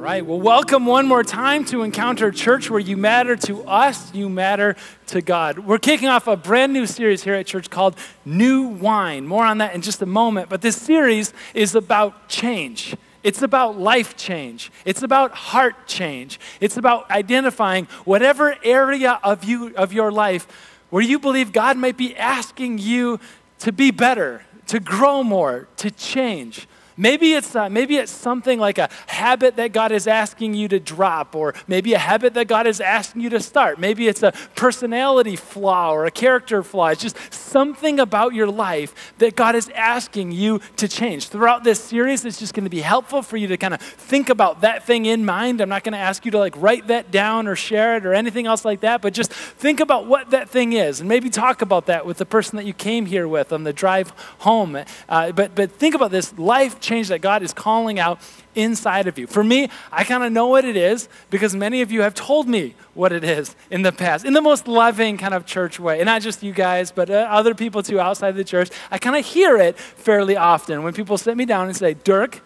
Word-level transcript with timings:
right. 0.00 0.24
Well, 0.24 0.40
welcome 0.40 0.86
one 0.86 1.06
more 1.06 1.22
time 1.22 1.62
to 1.66 1.82
Encounter 1.82 2.30
Church, 2.30 2.70
where 2.70 2.80
you 2.80 2.96
matter 2.96 3.36
to 3.36 3.62
us, 3.64 4.14
you 4.14 4.30
matter 4.30 4.74
to 5.08 5.20
God. 5.20 5.58
We're 5.58 5.76
kicking 5.76 6.08
off 6.08 6.26
a 6.26 6.38
brand 6.38 6.72
new 6.72 6.86
series 6.86 7.22
here 7.22 7.34
at 7.34 7.46
church 7.46 7.68
called 7.68 7.96
New 8.24 8.62
Wine. 8.62 9.26
More 9.26 9.44
on 9.44 9.58
that 9.58 9.74
in 9.74 9.82
just 9.82 10.00
a 10.00 10.06
moment. 10.06 10.48
But 10.48 10.62
this 10.62 10.80
series 10.80 11.34
is 11.52 11.74
about 11.74 12.30
change. 12.30 12.96
It's 13.22 13.42
about 13.42 13.78
life 13.78 14.16
change. 14.16 14.72
It's 14.86 15.02
about 15.02 15.32
heart 15.32 15.86
change. 15.86 16.40
It's 16.62 16.78
about 16.78 17.10
identifying 17.10 17.84
whatever 18.06 18.56
area 18.64 19.20
of 19.22 19.44
you 19.44 19.74
of 19.76 19.92
your 19.92 20.10
life 20.10 20.46
where 20.88 21.02
you 21.02 21.18
believe 21.18 21.52
God 21.52 21.76
might 21.76 21.98
be 21.98 22.16
asking 22.16 22.78
you 22.78 23.20
to 23.58 23.70
be 23.70 23.90
better, 23.90 24.46
to 24.68 24.80
grow 24.80 25.22
more, 25.22 25.68
to 25.76 25.90
change. 25.90 26.66
Maybe 26.96 27.34
it's, 27.34 27.54
uh, 27.54 27.68
maybe 27.68 27.96
it's 27.96 28.12
something 28.12 28.58
like 28.58 28.78
a 28.78 28.88
habit 29.06 29.56
that 29.56 29.72
God 29.72 29.92
is 29.92 30.06
asking 30.06 30.54
you 30.54 30.68
to 30.68 30.80
drop, 30.80 31.34
or 31.34 31.54
maybe 31.66 31.94
a 31.94 31.98
habit 31.98 32.34
that 32.34 32.48
God 32.48 32.66
is 32.66 32.80
asking 32.80 33.22
you 33.22 33.30
to 33.30 33.40
start. 33.40 33.78
Maybe 33.78 34.08
it's 34.08 34.22
a 34.22 34.32
personality 34.54 35.36
flaw 35.36 35.92
or 35.92 36.06
a 36.06 36.10
character 36.10 36.62
flaw. 36.62 36.88
It's 36.88 37.02
just 37.02 37.16
something 37.32 38.00
about 38.00 38.34
your 38.34 38.46
life 38.48 39.14
that 39.18 39.36
God 39.36 39.54
is 39.54 39.68
asking 39.70 40.32
you 40.32 40.60
to 40.76 40.88
change. 40.88 41.28
Throughout 41.28 41.64
this 41.64 41.80
series, 41.80 42.24
it's 42.24 42.38
just 42.38 42.54
going 42.54 42.64
to 42.64 42.70
be 42.70 42.80
helpful 42.80 43.22
for 43.22 43.36
you 43.36 43.48
to 43.48 43.56
kind 43.56 43.74
of 43.74 43.80
think 43.80 44.28
about 44.28 44.60
that 44.62 44.84
thing 44.84 45.06
in 45.06 45.24
mind. 45.24 45.60
I'm 45.60 45.68
not 45.68 45.84
going 45.84 45.92
to 45.92 45.98
ask 45.98 46.24
you 46.24 46.30
to 46.32 46.38
like 46.38 46.54
write 46.56 46.86
that 46.88 47.10
down 47.10 47.46
or 47.46 47.56
share 47.56 47.96
it 47.96 48.06
or 48.06 48.14
anything 48.14 48.46
else 48.46 48.64
like 48.64 48.80
that, 48.80 49.02
but 49.02 49.14
just 49.14 49.32
think 49.32 49.80
about 49.80 50.06
what 50.06 50.30
that 50.30 50.48
thing 50.48 50.72
is 50.72 51.00
and 51.00 51.08
maybe 51.08 51.30
talk 51.30 51.62
about 51.62 51.86
that 51.86 52.06
with 52.06 52.18
the 52.18 52.26
person 52.26 52.56
that 52.56 52.64
you 52.64 52.72
came 52.72 53.06
here 53.06 53.26
with 53.26 53.52
on 53.52 53.64
the 53.64 53.72
drive 53.72 54.10
home. 54.40 54.76
Uh, 55.08 55.32
but, 55.32 55.54
but 55.54 55.72
think 55.72 55.94
about 55.94 56.10
this 56.10 56.36
life 56.38 56.80
change 56.90 57.08
that 57.08 57.20
God 57.20 57.42
is 57.42 57.52
calling 57.52 57.98
out 57.98 58.20
inside 58.54 59.06
of 59.06 59.16
you. 59.16 59.26
For 59.26 59.44
me, 59.44 59.70
I 59.92 60.02
kind 60.04 60.24
of 60.24 60.32
know 60.32 60.48
what 60.48 60.64
it 60.64 60.76
is 60.76 61.08
because 61.30 61.54
many 61.54 61.82
of 61.82 61.92
you 61.92 62.02
have 62.02 62.14
told 62.14 62.48
me 62.48 62.74
what 62.94 63.12
it 63.12 63.22
is 63.22 63.54
in 63.70 63.82
the 63.82 63.92
past, 63.92 64.24
in 64.24 64.32
the 64.32 64.42
most 64.42 64.66
loving 64.66 65.16
kind 65.16 65.32
of 65.32 65.46
church 65.46 65.78
way. 65.78 66.00
And 66.00 66.06
not 66.06 66.20
just 66.20 66.42
you 66.42 66.52
guys, 66.52 66.90
but 66.90 67.08
uh, 67.08 67.28
other 67.30 67.54
people 67.54 67.82
too 67.82 68.00
outside 68.00 68.32
the 68.32 68.44
church. 68.44 68.70
I 68.90 68.98
kind 68.98 69.16
of 69.16 69.24
hear 69.24 69.56
it 69.56 69.78
fairly 69.78 70.36
often 70.36 70.82
when 70.82 70.92
people 70.92 71.16
sit 71.16 71.36
me 71.36 71.44
down 71.44 71.68
and 71.68 71.76
say, 71.76 71.94
Dirk, 71.94 72.42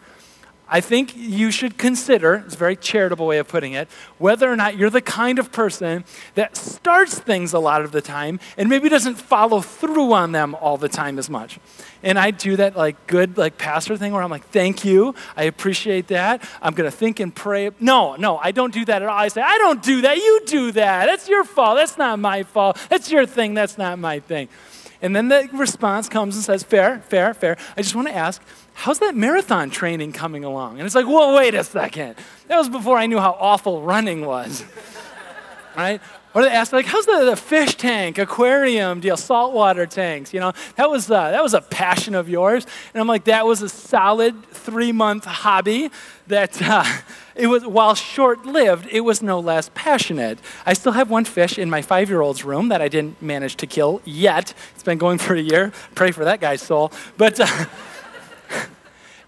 I 0.68 0.80
think 0.80 1.14
you 1.14 1.50
should 1.50 1.76
consider, 1.76 2.42
it's 2.46 2.54
a 2.54 2.58
very 2.58 2.74
charitable 2.74 3.26
way 3.26 3.38
of 3.38 3.46
putting 3.46 3.74
it, 3.74 3.88
whether 4.18 4.50
or 4.50 4.56
not 4.56 4.76
you're 4.76 4.90
the 4.90 5.02
kind 5.02 5.38
of 5.38 5.52
person 5.52 6.04
that 6.36 6.56
starts 6.56 7.18
things 7.18 7.52
a 7.52 7.58
lot 7.58 7.82
of 7.82 7.92
the 7.92 8.00
time 8.00 8.40
and 8.56 8.68
maybe 8.68 8.88
doesn't 8.88 9.16
follow 9.16 9.60
through 9.60 10.12
on 10.14 10.32
them 10.32 10.54
all 10.54 10.78
the 10.78 10.88
time 10.88 11.18
as 11.18 11.28
much. 11.28 11.58
And 12.02 12.18
I 12.18 12.30
do 12.30 12.56
that 12.56 12.76
like 12.76 13.06
good 13.06 13.36
like 13.36 13.58
pastor 13.58 13.96
thing 13.96 14.12
where 14.12 14.22
I'm 14.22 14.30
like, 14.30 14.46
thank 14.48 14.84
you, 14.84 15.14
I 15.36 15.44
appreciate 15.44 16.08
that. 16.08 16.42
I'm 16.62 16.72
gonna 16.74 16.90
think 16.90 17.20
and 17.20 17.34
pray. 17.34 17.70
No, 17.78 18.16
no, 18.16 18.38
I 18.38 18.50
don't 18.50 18.72
do 18.72 18.84
that 18.86 19.02
at 19.02 19.08
all. 19.08 19.18
I 19.18 19.28
say, 19.28 19.42
I 19.42 19.58
don't 19.58 19.82
do 19.82 20.00
that, 20.00 20.16
you 20.16 20.40
do 20.46 20.72
that. 20.72 21.06
That's 21.06 21.28
your 21.28 21.44
fault. 21.44 21.76
That's 21.76 21.98
not 21.98 22.18
my 22.18 22.42
fault. 22.42 22.78
That's 22.88 23.10
your 23.10 23.26
thing, 23.26 23.52
that's 23.52 23.76
not 23.76 23.98
my 23.98 24.20
thing. 24.20 24.48
And 25.02 25.14
then 25.14 25.28
the 25.28 25.50
response 25.52 26.08
comes 26.08 26.34
and 26.34 26.42
says, 26.42 26.62
fair, 26.62 27.00
fair, 27.00 27.34
fair. 27.34 27.58
I 27.76 27.82
just 27.82 27.94
want 27.94 28.08
to 28.08 28.14
ask, 28.14 28.40
how's 28.74 28.98
that 28.98 29.14
marathon 29.14 29.70
training 29.70 30.12
coming 30.12 30.44
along? 30.44 30.78
And 30.78 30.86
it's 30.86 30.94
like, 30.94 31.06
well, 31.06 31.34
wait 31.34 31.54
a 31.54 31.64
second. 31.64 32.16
That 32.48 32.58
was 32.58 32.68
before 32.68 32.98
I 32.98 33.06
knew 33.06 33.18
how 33.18 33.36
awful 33.40 33.82
running 33.82 34.26
was. 34.26 34.64
right? 35.76 36.00
Or 36.34 36.42
they 36.42 36.48
ask, 36.48 36.72
like, 36.72 36.86
how's 36.86 37.06
the, 37.06 37.26
the 37.30 37.36
fish 37.36 37.76
tank, 37.76 38.18
aquarium 38.18 38.98
deal, 38.98 39.16
saltwater 39.16 39.86
tanks? 39.86 40.34
You 40.34 40.40
know, 40.40 40.52
that 40.74 40.90
was, 40.90 41.08
uh, 41.08 41.30
that 41.30 41.42
was 41.42 41.54
a 41.54 41.60
passion 41.60 42.16
of 42.16 42.28
yours. 42.28 42.66
And 42.92 43.00
I'm 43.00 43.06
like, 43.06 43.24
that 43.24 43.46
was 43.46 43.62
a 43.62 43.68
solid 43.68 44.44
three 44.46 44.90
month 44.90 45.26
hobby 45.26 45.92
that 46.26 46.60
uh, 46.60 46.84
it 47.36 47.46
was, 47.46 47.64
while 47.64 47.94
short 47.94 48.44
lived, 48.44 48.88
it 48.90 49.02
was 49.02 49.22
no 49.22 49.38
less 49.38 49.70
passionate. 49.74 50.40
I 50.66 50.72
still 50.72 50.92
have 50.92 51.08
one 51.08 51.24
fish 51.24 51.56
in 51.56 51.70
my 51.70 51.82
five 51.82 52.08
year 52.08 52.20
old's 52.20 52.44
room 52.44 52.68
that 52.68 52.82
I 52.82 52.88
didn't 52.88 53.22
manage 53.22 53.54
to 53.58 53.68
kill 53.68 54.02
yet. 54.04 54.54
It's 54.74 54.82
been 54.82 54.98
going 54.98 55.18
for 55.18 55.34
a 55.34 55.40
year. 55.40 55.72
Pray 55.94 56.10
for 56.10 56.24
that 56.24 56.40
guy's 56.40 56.62
soul. 56.62 56.90
But, 57.16 57.38
uh, 57.38 57.46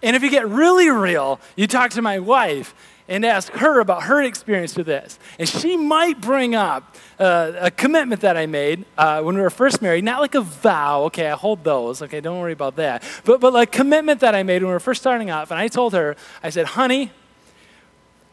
and 0.03 0.17
if 0.17 0.23
you 0.23 0.31
get 0.31 0.49
really 0.49 0.91
real, 0.91 1.41
you 1.57 1.67
talk 1.67 1.91
to 1.93 2.03
my 2.03 2.19
wife 2.19 2.75
and 3.09 3.25
ask 3.25 3.53
her 3.53 3.81
about 3.81 4.05
her 4.05 4.23
experience 4.23 4.77
with 4.77 4.87
this. 4.87 5.19
And 5.39 5.49
she 5.49 5.77
might 5.77 6.21
bring 6.21 6.55
up 6.55 6.97
uh, 7.19 7.53
a 7.59 7.71
commitment 7.71 8.21
that 8.23 8.37
I 8.37 8.47
made 8.47 8.85
uh, 8.99 9.23
when 9.23 9.37
we 9.37 9.43
were 9.43 9.51
first 9.51 9.81
married, 9.81 10.05
not 10.05 10.21
like 10.21 10.35
a 10.35 10.41
vow, 10.41 11.05
okay, 11.05 11.31
I 11.31 11.37
hold 11.37 11.63
those, 11.63 12.03
okay, 12.03 12.21
don't 12.21 12.41
worry 12.41 12.53
about 12.53 12.77
that, 12.77 13.03
but, 13.25 13.41
but 13.41 13.53
like 13.53 13.71
commitment 13.71 14.21
that 14.21 14.35
I 14.35 14.43
made 14.43 14.63
when 14.63 14.69
we 14.69 14.75
were 14.75 14.81
first 14.81 15.03
starting 15.03 15.31
off. 15.31 15.51
And 15.51 15.61
I 15.61 15.69
told 15.69 15.93
her, 15.93 16.17
I 16.43 16.51
said, 16.51 16.67
honey, 16.67 17.13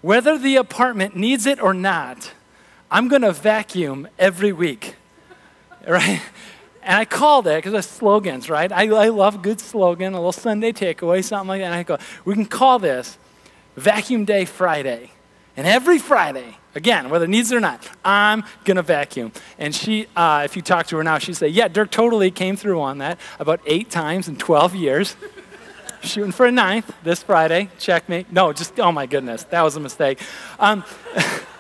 whether 0.02 0.38
the 0.38 0.56
apartment 0.56 1.16
needs 1.16 1.46
it 1.46 1.62
or 1.62 1.74
not, 1.74 2.34
I'm 2.90 3.08
gonna 3.08 3.32
vacuum 3.32 4.08
every 4.18 4.52
week, 4.52 4.96
right? 5.88 6.22
And 6.86 6.98
I 6.98 7.06
called 7.06 7.48
it 7.48 7.58
because 7.58 7.74
it's 7.74 7.88
slogans, 7.88 8.50
right? 8.50 8.72
I, 8.72 8.88
I 8.88 9.10
love 9.10 9.42
good 9.42 9.60
slogan, 9.60 10.14
a 10.14 10.18
little 10.18 10.32
Sunday 10.32 10.72
takeaway, 10.72 11.24
something 11.24 11.48
like 11.48 11.62
that. 11.62 11.66
And 11.66 11.76
I 11.76 11.84
go, 11.84 11.98
we 12.26 12.34
can 12.34 12.46
call 12.46 12.80
this 12.80 13.18
Vacuum 13.76 14.26
Day 14.26 14.46
Friday. 14.46 15.12
And 15.56 15.68
every 15.68 16.00
Friday, 16.00 16.58
again, 16.76 17.10
whether 17.10 17.26
it 17.26 17.30
needs 17.30 17.52
it 17.52 17.56
or 17.56 17.60
not, 17.60 17.88
I'm 18.04 18.44
going 18.66 18.78
to 18.78 18.84
vacuum. 18.84 19.32
And 19.58 19.74
she, 19.74 20.08
uh, 20.16 20.42
if 20.44 20.56
you 20.56 20.62
talk 20.62 20.88
to 20.88 20.98
her 20.98 21.04
now, 21.04 21.20
she'd 21.20 21.36
say, 21.36 21.48
Yeah, 21.48 21.68
Dirk 21.68 21.92
totally 21.92 22.32
came 22.32 22.56
through 22.56 22.82
on 22.82 22.98
that 22.98 23.20
about 23.40 23.62
eight 23.66 23.90
times 23.90 24.28
in 24.28 24.36
12 24.36 24.76
years. 24.76 25.16
Shooting 26.02 26.34
for 26.34 26.46
a 26.46 26.52
ninth 26.52 26.94
this 27.04 27.24
Friday. 27.24 27.70
Check 27.80 28.10
me. 28.10 28.26
No, 28.30 28.52
just, 28.52 28.78
oh 28.80 28.92
my 28.92 29.06
goodness, 29.06 29.44
that 29.46 29.62
was 29.62 29.78
a 29.78 29.80
mistake. 29.80 30.20
Um, 30.60 30.84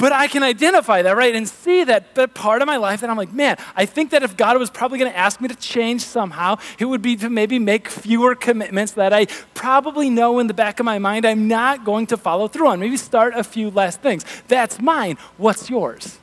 But 0.00 0.12
I 0.12 0.28
can 0.28 0.42
identify 0.42 1.02
that, 1.02 1.14
right? 1.14 1.34
And 1.34 1.46
see 1.46 1.84
that, 1.84 2.14
that 2.14 2.32
part 2.32 2.62
of 2.62 2.66
my 2.66 2.78
life 2.78 3.02
that 3.02 3.10
I'm 3.10 3.18
like, 3.18 3.34
man, 3.34 3.58
I 3.76 3.84
think 3.84 4.12
that 4.12 4.22
if 4.22 4.34
God 4.34 4.58
was 4.58 4.70
probably 4.70 4.98
going 4.98 5.12
to 5.12 5.16
ask 5.16 5.42
me 5.42 5.48
to 5.48 5.54
change 5.54 6.00
somehow, 6.00 6.56
it 6.78 6.86
would 6.86 7.02
be 7.02 7.16
to 7.16 7.28
maybe 7.28 7.58
make 7.58 7.86
fewer 7.86 8.34
commitments 8.34 8.92
that 8.92 9.12
I 9.12 9.26
probably 9.52 10.08
know 10.08 10.38
in 10.38 10.46
the 10.46 10.54
back 10.54 10.80
of 10.80 10.86
my 10.86 10.98
mind 10.98 11.26
I'm 11.26 11.48
not 11.48 11.84
going 11.84 12.06
to 12.06 12.16
follow 12.16 12.48
through 12.48 12.68
on. 12.68 12.80
Maybe 12.80 12.96
start 12.96 13.34
a 13.34 13.44
few 13.44 13.70
less 13.70 13.98
things. 13.98 14.24
That's 14.48 14.80
mine. 14.80 15.18
What's 15.36 15.68
yours? 15.68 16.18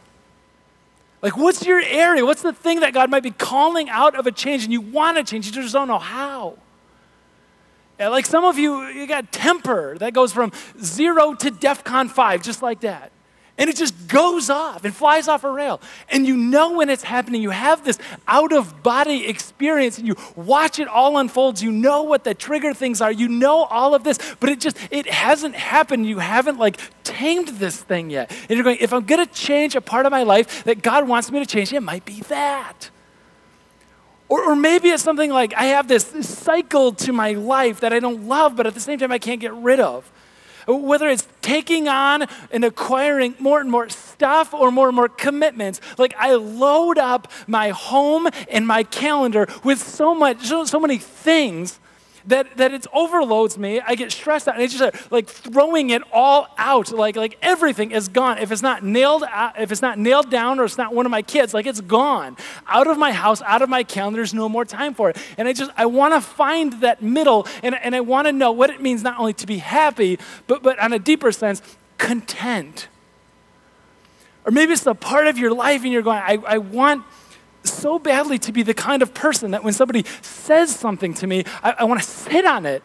Like, 1.21 1.38
what's 1.38 1.63
your 1.63 1.79
area? 1.79 2.25
What's 2.25 2.41
the 2.41 2.53
thing 2.53 2.79
that 2.79 2.95
God 2.95 3.11
might 3.11 3.21
be 3.21 3.29
calling 3.29 3.89
out 3.89 4.15
of 4.15 4.25
a 4.25 4.31
change 4.31 4.63
and 4.63 4.73
you 4.73 4.81
want 4.81 5.17
to 5.17 5.23
change? 5.23 5.45
You 5.45 5.51
just 5.51 5.73
don't 5.73 5.88
know 5.88 5.99
how. 5.99 6.57
Like 7.99 8.25
some 8.25 8.44
of 8.44 8.57
you, 8.57 8.88
you 8.88 9.05
got 9.05 9.31
temper 9.31 9.99
that 9.99 10.13
goes 10.13 10.33
from 10.33 10.51
zero 10.81 11.35
to 11.35 11.51
DEFCON 11.51 12.09
5, 12.09 12.41
just 12.41 12.63
like 12.63 12.79
that 12.79 13.11
and 13.57 13.69
it 13.69 13.75
just 13.75 14.07
goes 14.07 14.50
off 14.50 14.85
and 14.85 14.95
flies 14.95 15.28
off 15.28 15.44
a 15.44 15.50
rail. 15.50 15.81
And 16.09 16.28
you 16.28 16.38
know 16.38 16.78
when 16.78 16.90
it's 16.90 17.03
happening. 17.03 17.41
You 17.41 17.50
have 17.50 17.84
this 17.84 17.97
out 18.28 18.53
of 18.53 18.84
body 18.84 19.28
experience 19.28 19.97
and 19.97 20.07
you 20.07 20.16
watch 20.35 20.78
it 20.78 20.88
all 20.88 21.18
unfold. 21.18 21.59
You 21.59 21.72
know 21.72 22.03
what 22.03 22.23
the 22.23 22.35
trigger 22.35 22.73
things 22.73 23.01
are. 23.01 23.12
You 23.12 23.28
know 23.28 23.63
all 23.63 23.95
of 23.95 24.03
this, 24.03 24.19
but 24.40 24.50
it 24.50 24.59
just, 24.59 24.78
it 24.91 25.07
hasn't 25.07 25.56
happened. 25.56 26.06
You 26.06 26.19
haven't 26.19 26.59
like 26.59 26.79
tamed 27.03 27.47
this 27.47 27.81
thing 27.81 28.12
yet. 28.12 28.31
And 28.31 28.51
you're 28.51 28.63
going, 28.63 28.78
if 28.79 28.94
I'm 28.94 29.06
going 29.06 29.25
to 29.25 29.34
change 29.34 29.75
a 29.75 29.81
part 29.81 30.06
of 30.06 30.12
my 30.12 30.24
life 30.24 30.63
that 30.66 30.84
God 30.84 31.07
wants 31.07 31.31
me 31.31 31.39
to 31.39 31.45
change, 31.45 31.74
it 31.74 31.81
might 31.81 32.06
be 32.06 32.22
that. 32.22 32.91
Or, 34.29 34.51
or 34.51 34.56
maybe 34.56 34.89
it's 34.89 35.01
something 35.01 35.31
like 35.31 35.53
I 35.56 35.66
have 35.66 35.88
this 35.88 36.06
cycle 36.22 36.91
to 36.91 37.12
my 37.12 37.31
life 37.31 37.79
that 37.79 37.91
I 37.91 38.00
don't 38.00 38.28
love, 38.28 38.56
but 38.56 38.68
at 38.68 38.75
the 38.75 38.79
same 38.79 39.00
time 39.00 39.12
I 39.12 39.19
can't 39.19 39.41
get 39.41 39.53
rid 39.53 39.79
of 39.79 40.12
whether 40.67 41.07
it's 41.07 41.28
taking 41.41 41.88
on 41.88 42.25
and 42.51 42.66
acquiring 42.66 43.35
more 43.39 43.59
and 43.61 43.72
more 43.72 43.89
stuff 43.89 44.53
or 44.53 44.72
more 44.72 44.88
and 44.88 44.95
more 44.95 45.09
commitments. 45.09 45.79
Like 45.97 46.13
I 46.17 46.35
load 46.35 46.97
up 46.97 47.31
my 47.47 47.69
home 47.69 48.28
and 48.50 48.67
my 48.67 48.83
calendar 48.83 49.47
with 49.63 49.79
so 49.79 50.13
much, 50.13 50.45
so, 50.45 50.66
so 50.66 50.79
many 50.79 50.97
things 50.97 51.79
that, 52.27 52.57
that 52.57 52.73
it 52.73 52.85
overloads 52.93 53.57
me. 53.57 53.81
I 53.81 53.95
get 53.95 54.11
stressed 54.11 54.47
out, 54.47 54.55
and 54.55 54.63
it's 54.63 54.77
just 54.77 55.11
like 55.11 55.27
throwing 55.27 55.89
it 55.89 56.01
all 56.12 56.47
out. 56.57 56.91
Like, 56.91 57.15
like 57.15 57.38
everything 57.41 57.91
is 57.91 58.07
gone. 58.07 58.38
If 58.38 58.51
it's 58.51 58.62
not 58.62 58.83
nailed 58.83 59.24
out, 59.24 59.59
if 59.59 59.71
it's 59.71 59.81
not 59.81 59.97
nailed 59.97 60.29
down 60.29 60.59
or 60.59 60.65
it's 60.65 60.77
not 60.77 60.94
one 60.94 61.06
of 61.06 61.09
my 61.12 61.21
kids, 61.21 61.53
like 61.53 61.65
it's 61.65 61.81
gone. 61.81 62.38
Out 62.68 62.88
of 62.88 62.97
my 62.97 63.12
house, 63.12 63.41
out 63.41 63.62
of 63.62 63.69
my 63.69 63.83
calendar, 63.83 64.18
there's 64.18 64.33
no 64.33 64.50
more 64.50 64.65
time 64.65 64.94
for 64.94 65.09
it. 65.09 65.18
And 65.38 65.47
I 65.47 65.53
just 65.53 65.71
I 65.77 65.85
want 65.85 66.13
to 66.13 66.21
find 66.21 66.74
that 66.81 67.01
middle 67.01 67.47
and, 67.63 67.75
and 67.75 67.95
I 67.95 68.01
want 68.01 68.27
to 68.27 68.33
know 68.33 68.51
what 68.51 68.69
it 68.69 68.81
means 68.81 69.03
not 69.03 69.19
only 69.19 69.33
to 69.33 69.47
be 69.47 69.57
happy, 69.57 70.19
but 70.47 70.62
but 70.62 70.77
on 70.79 70.94
a 70.94 71.00
deeper 71.00 71.31
sense, 71.31 71.62
content. 71.97 72.88
Or 74.45 74.51
maybe 74.51 74.74
it's 74.74 74.85
a 74.85 74.95
part 74.95 75.27
of 75.27 75.38
your 75.38 75.53
life 75.53 75.83
and 75.83 75.91
you're 75.91 76.01
going, 76.01 76.19
I, 76.19 76.38
I 76.47 76.57
want 76.59 77.03
so 77.71 77.99
badly 77.99 78.39
to 78.39 78.51
be 78.51 78.63
the 78.63 78.73
kind 78.73 79.01
of 79.01 79.13
person 79.13 79.51
that 79.51 79.63
when 79.63 79.73
somebody 79.73 80.05
says 80.21 80.75
something 80.75 81.13
to 81.15 81.27
me, 81.27 81.43
I, 81.63 81.75
I 81.79 81.83
want 81.83 82.01
to 82.01 82.07
sit 82.07 82.45
on 82.45 82.65
it 82.65 82.83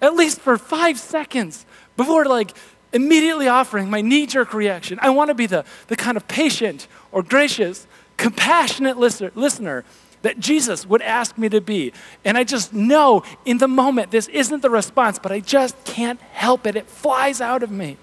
at 0.00 0.14
least 0.14 0.40
for 0.40 0.58
five 0.58 0.98
seconds 0.98 1.64
before 1.96 2.24
like 2.24 2.56
immediately 2.92 3.48
offering 3.48 3.88
my 3.88 4.00
knee-jerk 4.00 4.52
reaction. 4.52 4.98
I 5.00 5.10
want 5.10 5.28
to 5.28 5.34
be 5.34 5.46
the, 5.46 5.64
the 5.86 5.96
kind 5.96 6.16
of 6.16 6.28
patient 6.28 6.88
or 7.10 7.22
gracious, 7.22 7.86
compassionate 8.16 8.98
listener, 8.98 9.32
listener 9.34 9.84
that 10.22 10.38
Jesus 10.38 10.86
would 10.86 11.02
ask 11.02 11.36
me 11.38 11.48
to 11.48 11.60
be. 11.60 11.92
And 12.24 12.36
I 12.38 12.44
just 12.44 12.72
know 12.72 13.22
in 13.44 13.58
the 13.58 13.68
moment 13.68 14.10
this 14.10 14.28
isn't 14.28 14.62
the 14.62 14.70
response, 14.70 15.18
but 15.18 15.32
I 15.32 15.40
just 15.40 15.82
can't 15.84 16.20
help 16.20 16.66
it. 16.66 16.76
It 16.76 16.86
flies 16.86 17.40
out 17.40 17.62
of 17.62 17.70
me. 17.70 17.96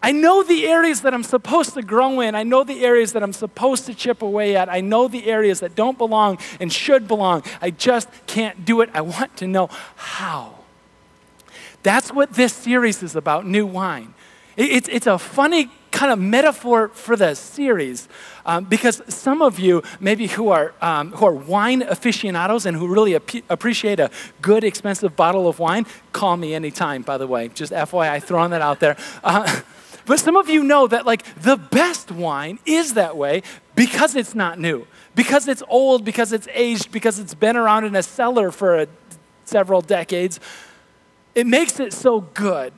I 0.00 0.12
know 0.12 0.42
the 0.44 0.66
areas 0.66 1.00
that 1.00 1.12
I'm 1.12 1.24
supposed 1.24 1.74
to 1.74 1.82
grow 1.82 2.20
in. 2.20 2.34
I 2.34 2.44
know 2.44 2.62
the 2.62 2.84
areas 2.84 3.12
that 3.14 3.22
I'm 3.22 3.32
supposed 3.32 3.86
to 3.86 3.94
chip 3.94 4.22
away 4.22 4.56
at. 4.56 4.68
I 4.68 4.80
know 4.80 5.08
the 5.08 5.26
areas 5.26 5.60
that 5.60 5.74
don't 5.74 5.98
belong 5.98 6.38
and 6.60 6.72
should 6.72 7.08
belong. 7.08 7.42
I 7.60 7.70
just 7.70 8.08
can't 8.26 8.64
do 8.64 8.80
it. 8.80 8.90
I 8.94 9.00
want 9.00 9.36
to 9.38 9.48
know 9.48 9.68
how. 9.96 10.54
That's 11.82 12.12
what 12.12 12.34
this 12.34 12.52
series 12.52 13.02
is 13.02 13.16
about, 13.16 13.46
New 13.46 13.66
Wine. 13.66 14.14
It's, 14.56 14.88
it's 14.88 15.06
a 15.06 15.18
funny 15.18 15.70
kind 15.90 16.12
of 16.12 16.18
metaphor 16.18 16.88
for 16.88 17.16
the 17.16 17.34
series 17.34 18.08
um, 18.44 18.64
because 18.64 19.02
some 19.08 19.40
of 19.40 19.58
you, 19.58 19.82
maybe 20.00 20.26
who 20.26 20.50
are, 20.50 20.74
um, 20.80 21.12
who 21.12 21.26
are 21.26 21.32
wine 21.32 21.82
aficionados 21.82 22.66
and 22.66 22.76
who 22.76 22.86
really 22.88 23.14
ap- 23.14 23.30
appreciate 23.48 23.98
a 24.00 24.10
good, 24.42 24.64
expensive 24.64 25.16
bottle 25.16 25.48
of 25.48 25.58
wine, 25.58 25.86
call 26.12 26.36
me 26.36 26.54
anytime, 26.54 27.02
by 27.02 27.18
the 27.18 27.26
way. 27.26 27.48
Just 27.48 27.72
FYI, 27.72 28.22
throwing 28.22 28.50
that 28.50 28.62
out 28.62 28.80
there. 28.80 28.96
Uh, 29.24 29.60
but 30.08 30.18
some 30.18 30.36
of 30.36 30.48
you 30.48 30.64
know 30.64 30.86
that, 30.86 31.04
like, 31.04 31.22
the 31.36 31.56
best 31.56 32.10
wine 32.10 32.58
is 32.64 32.94
that 32.94 33.14
way 33.14 33.42
because 33.74 34.16
it's 34.16 34.34
not 34.34 34.58
new, 34.58 34.86
because 35.14 35.46
it's 35.46 35.62
old, 35.68 36.02
because 36.02 36.32
it's 36.32 36.48
aged, 36.54 36.90
because 36.90 37.18
it's 37.18 37.34
been 37.34 37.58
around 37.58 37.84
in 37.84 37.94
a 37.94 38.02
cellar 38.02 38.50
for 38.50 38.80
a, 38.80 38.88
several 39.44 39.82
decades. 39.82 40.40
It 41.34 41.46
makes 41.46 41.78
it 41.78 41.92
so 41.92 42.22
good. 42.22 42.72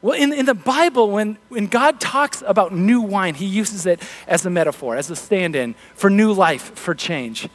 Well, 0.00 0.16
in, 0.16 0.32
in 0.32 0.46
the 0.46 0.54
Bible, 0.54 1.10
when, 1.10 1.38
when 1.48 1.66
God 1.66 2.00
talks 2.00 2.40
about 2.46 2.72
new 2.72 3.00
wine, 3.00 3.34
he 3.34 3.46
uses 3.46 3.84
it 3.84 4.00
as 4.28 4.46
a 4.46 4.50
metaphor, 4.50 4.96
as 4.96 5.10
a 5.10 5.16
stand 5.16 5.56
in 5.56 5.74
for 5.96 6.08
new 6.08 6.32
life, 6.32 6.72
for 6.78 6.94
change. 6.94 7.48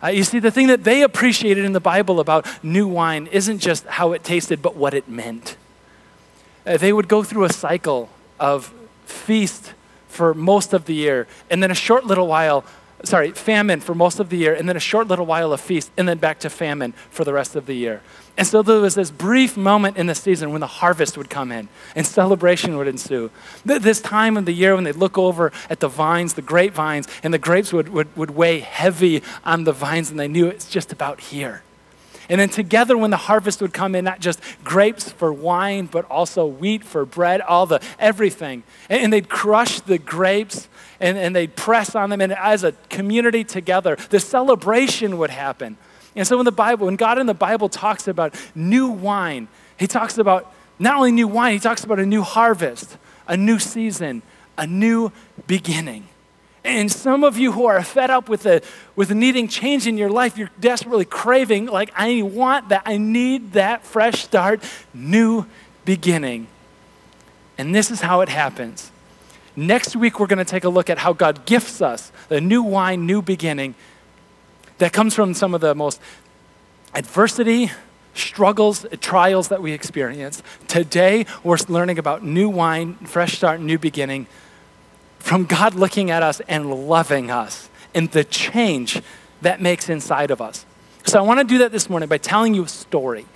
Uh, 0.00 0.08
you 0.08 0.22
see, 0.22 0.38
the 0.38 0.52
thing 0.52 0.68
that 0.68 0.84
they 0.84 1.02
appreciated 1.02 1.64
in 1.64 1.72
the 1.72 1.80
Bible 1.80 2.20
about 2.20 2.46
new 2.62 2.86
wine 2.86 3.26
isn't 3.32 3.58
just 3.58 3.84
how 3.86 4.12
it 4.12 4.22
tasted, 4.22 4.62
but 4.62 4.76
what 4.76 4.94
it 4.94 5.08
meant. 5.08 5.56
Uh, 6.64 6.76
they 6.76 6.92
would 6.92 7.08
go 7.08 7.24
through 7.24 7.42
a 7.42 7.52
cycle 7.52 8.08
of 8.40 8.74
feast 9.04 9.74
for 10.08 10.34
most 10.34 10.72
of 10.72 10.86
the 10.86 10.94
year, 10.94 11.28
and 11.50 11.62
then 11.62 11.70
a 11.70 11.74
short 11.74 12.04
little 12.04 12.26
while, 12.26 12.64
sorry, 13.04 13.30
famine 13.30 13.80
for 13.80 13.94
most 13.94 14.18
of 14.18 14.28
the 14.28 14.36
year, 14.36 14.54
and 14.54 14.68
then 14.68 14.76
a 14.76 14.80
short 14.80 15.06
little 15.06 15.24
while 15.24 15.52
of 15.52 15.60
feast, 15.60 15.90
and 15.96 16.08
then 16.08 16.18
back 16.18 16.40
to 16.40 16.50
famine 16.50 16.92
for 17.10 17.24
the 17.24 17.32
rest 17.32 17.54
of 17.54 17.66
the 17.66 17.74
year. 17.74 18.02
And 18.36 18.46
so 18.46 18.62
there 18.62 18.80
was 18.80 18.94
this 18.94 19.10
brief 19.10 19.56
moment 19.56 19.96
in 19.96 20.06
the 20.06 20.14
season 20.14 20.50
when 20.50 20.60
the 20.60 20.66
harvest 20.66 21.18
would 21.18 21.28
come 21.28 21.52
in 21.52 21.68
and 21.94 22.06
celebration 22.06 22.76
would 22.78 22.88
ensue. 22.88 23.30
This 23.64 24.00
time 24.00 24.36
of 24.36 24.46
the 24.46 24.52
year 24.52 24.74
when 24.74 24.84
they'd 24.84 24.96
look 24.96 25.18
over 25.18 25.52
at 25.68 25.80
the 25.80 25.88
vines, 25.88 26.34
the 26.34 26.42
grapevines, 26.42 27.06
and 27.22 27.34
the 27.34 27.38
grapes 27.38 27.72
would, 27.72 27.90
would, 27.90 28.16
would 28.16 28.30
weigh 28.30 28.60
heavy 28.60 29.22
on 29.44 29.64
the 29.64 29.72
vines, 29.72 30.10
and 30.10 30.18
they 30.18 30.28
knew 30.28 30.46
it's 30.46 30.70
just 30.70 30.90
about 30.90 31.20
here. 31.20 31.62
And 32.30 32.40
then 32.40 32.48
together, 32.48 32.96
when 32.96 33.10
the 33.10 33.16
harvest 33.16 33.60
would 33.60 33.74
come 33.74 33.96
in, 33.96 34.04
not 34.04 34.20
just 34.20 34.40
grapes 34.62 35.10
for 35.10 35.32
wine, 35.32 35.86
but 35.86 36.08
also 36.08 36.46
wheat 36.46 36.84
for 36.84 37.04
bread, 37.04 37.40
all 37.40 37.66
the 37.66 37.82
everything. 37.98 38.62
And, 38.88 39.02
and 39.02 39.12
they'd 39.12 39.28
crush 39.28 39.80
the 39.80 39.98
grapes 39.98 40.68
and, 41.00 41.18
and 41.18 41.34
they'd 41.34 41.56
press 41.56 41.96
on 41.96 42.08
them. 42.08 42.20
And 42.20 42.32
as 42.32 42.62
a 42.62 42.70
community 42.88 43.42
together, 43.42 43.96
the 44.10 44.20
celebration 44.20 45.18
would 45.18 45.30
happen. 45.30 45.76
And 46.14 46.24
so, 46.24 46.38
in 46.38 46.44
the 46.44 46.52
Bible, 46.52 46.86
when 46.86 46.96
God 46.96 47.18
in 47.18 47.26
the 47.26 47.34
Bible 47.34 47.68
talks 47.68 48.06
about 48.06 48.34
new 48.54 48.88
wine, 48.88 49.48
He 49.76 49.88
talks 49.88 50.16
about 50.16 50.52
not 50.78 50.96
only 50.96 51.10
new 51.10 51.26
wine, 51.26 51.54
He 51.54 51.58
talks 51.58 51.82
about 51.82 51.98
a 51.98 52.06
new 52.06 52.22
harvest, 52.22 52.96
a 53.26 53.36
new 53.36 53.58
season, 53.58 54.22
a 54.56 54.68
new 54.68 55.10
beginning. 55.48 56.09
And 56.62 56.92
some 56.92 57.24
of 57.24 57.38
you 57.38 57.52
who 57.52 57.66
are 57.66 57.82
fed 57.82 58.10
up 58.10 58.28
with, 58.28 58.42
the, 58.42 58.62
with 58.94 59.10
needing 59.10 59.48
change 59.48 59.86
in 59.86 59.96
your 59.96 60.10
life, 60.10 60.36
you're 60.36 60.50
desperately 60.60 61.06
craving, 61.06 61.66
like, 61.66 61.90
I 61.96 62.22
want 62.22 62.68
that. 62.68 62.82
I 62.84 62.98
need 62.98 63.52
that 63.52 63.84
fresh 63.84 64.22
start, 64.24 64.62
new 64.92 65.46
beginning. 65.84 66.48
And 67.56 67.74
this 67.74 67.90
is 67.90 68.02
how 68.02 68.20
it 68.20 68.28
happens. 68.28 68.90
Next 69.56 69.96
week, 69.96 70.20
we're 70.20 70.26
going 70.26 70.38
to 70.38 70.44
take 70.44 70.64
a 70.64 70.68
look 70.68 70.90
at 70.90 70.98
how 70.98 71.12
God 71.12 71.44
gifts 71.46 71.82
us 71.82 72.12
the 72.28 72.40
new 72.40 72.62
wine, 72.62 73.06
new 73.06 73.22
beginning 73.22 73.74
that 74.78 74.92
comes 74.92 75.14
from 75.14 75.34
some 75.34 75.54
of 75.54 75.60
the 75.60 75.74
most 75.74 76.00
adversity, 76.94 77.70
struggles, 78.14 78.86
trials 79.00 79.48
that 79.48 79.62
we 79.62 79.72
experience. 79.72 80.42
Today, 80.68 81.26
we're 81.42 81.58
learning 81.68 81.98
about 81.98 82.24
new 82.24 82.48
wine, 82.48 82.94
fresh 82.96 83.36
start, 83.36 83.60
new 83.60 83.78
beginning, 83.78 84.26
from 85.20 85.44
God 85.44 85.74
looking 85.74 86.10
at 86.10 86.22
us 86.22 86.40
and 86.48 86.88
loving 86.88 87.30
us 87.30 87.70
and 87.94 88.10
the 88.10 88.24
change 88.24 89.00
that 89.42 89.60
makes 89.60 89.88
inside 89.88 90.30
of 90.30 90.40
us. 90.40 90.66
So, 91.06 91.18
I 91.18 91.22
want 91.22 91.40
to 91.40 91.44
do 91.44 91.58
that 91.58 91.72
this 91.72 91.88
morning 91.88 92.08
by 92.08 92.18
telling 92.18 92.54
you 92.54 92.64
a 92.64 92.68
story 92.68 93.26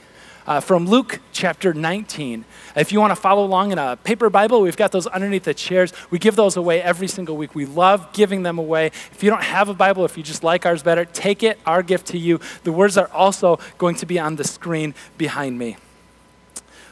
uh, 0.46 0.60
from 0.60 0.86
Luke 0.86 1.20
chapter 1.32 1.72
19. 1.72 2.44
If 2.76 2.92
you 2.92 3.00
want 3.00 3.12
to 3.12 3.16
follow 3.16 3.44
along 3.44 3.72
in 3.72 3.78
a 3.78 3.96
paper 3.96 4.28
Bible, 4.30 4.60
we've 4.60 4.76
got 4.76 4.92
those 4.92 5.06
underneath 5.06 5.44
the 5.44 5.54
chairs. 5.54 5.92
We 6.10 6.18
give 6.18 6.36
those 6.36 6.56
away 6.56 6.82
every 6.82 7.08
single 7.08 7.36
week. 7.36 7.54
We 7.54 7.66
love 7.66 8.12
giving 8.12 8.42
them 8.42 8.58
away. 8.58 8.86
If 8.86 9.22
you 9.22 9.30
don't 9.30 9.42
have 9.42 9.68
a 9.68 9.74
Bible, 9.74 10.04
if 10.04 10.16
you 10.16 10.22
just 10.22 10.44
like 10.44 10.66
ours 10.66 10.82
better, 10.82 11.04
take 11.04 11.42
it, 11.42 11.58
our 11.64 11.82
gift 11.82 12.08
to 12.08 12.18
you. 12.18 12.40
The 12.64 12.72
words 12.72 12.98
are 12.98 13.08
also 13.12 13.58
going 13.78 13.96
to 13.96 14.06
be 14.06 14.18
on 14.18 14.36
the 14.36 14.44
screen 14.44 14.94
behind 15.16 15.58
me. 15.58 15.76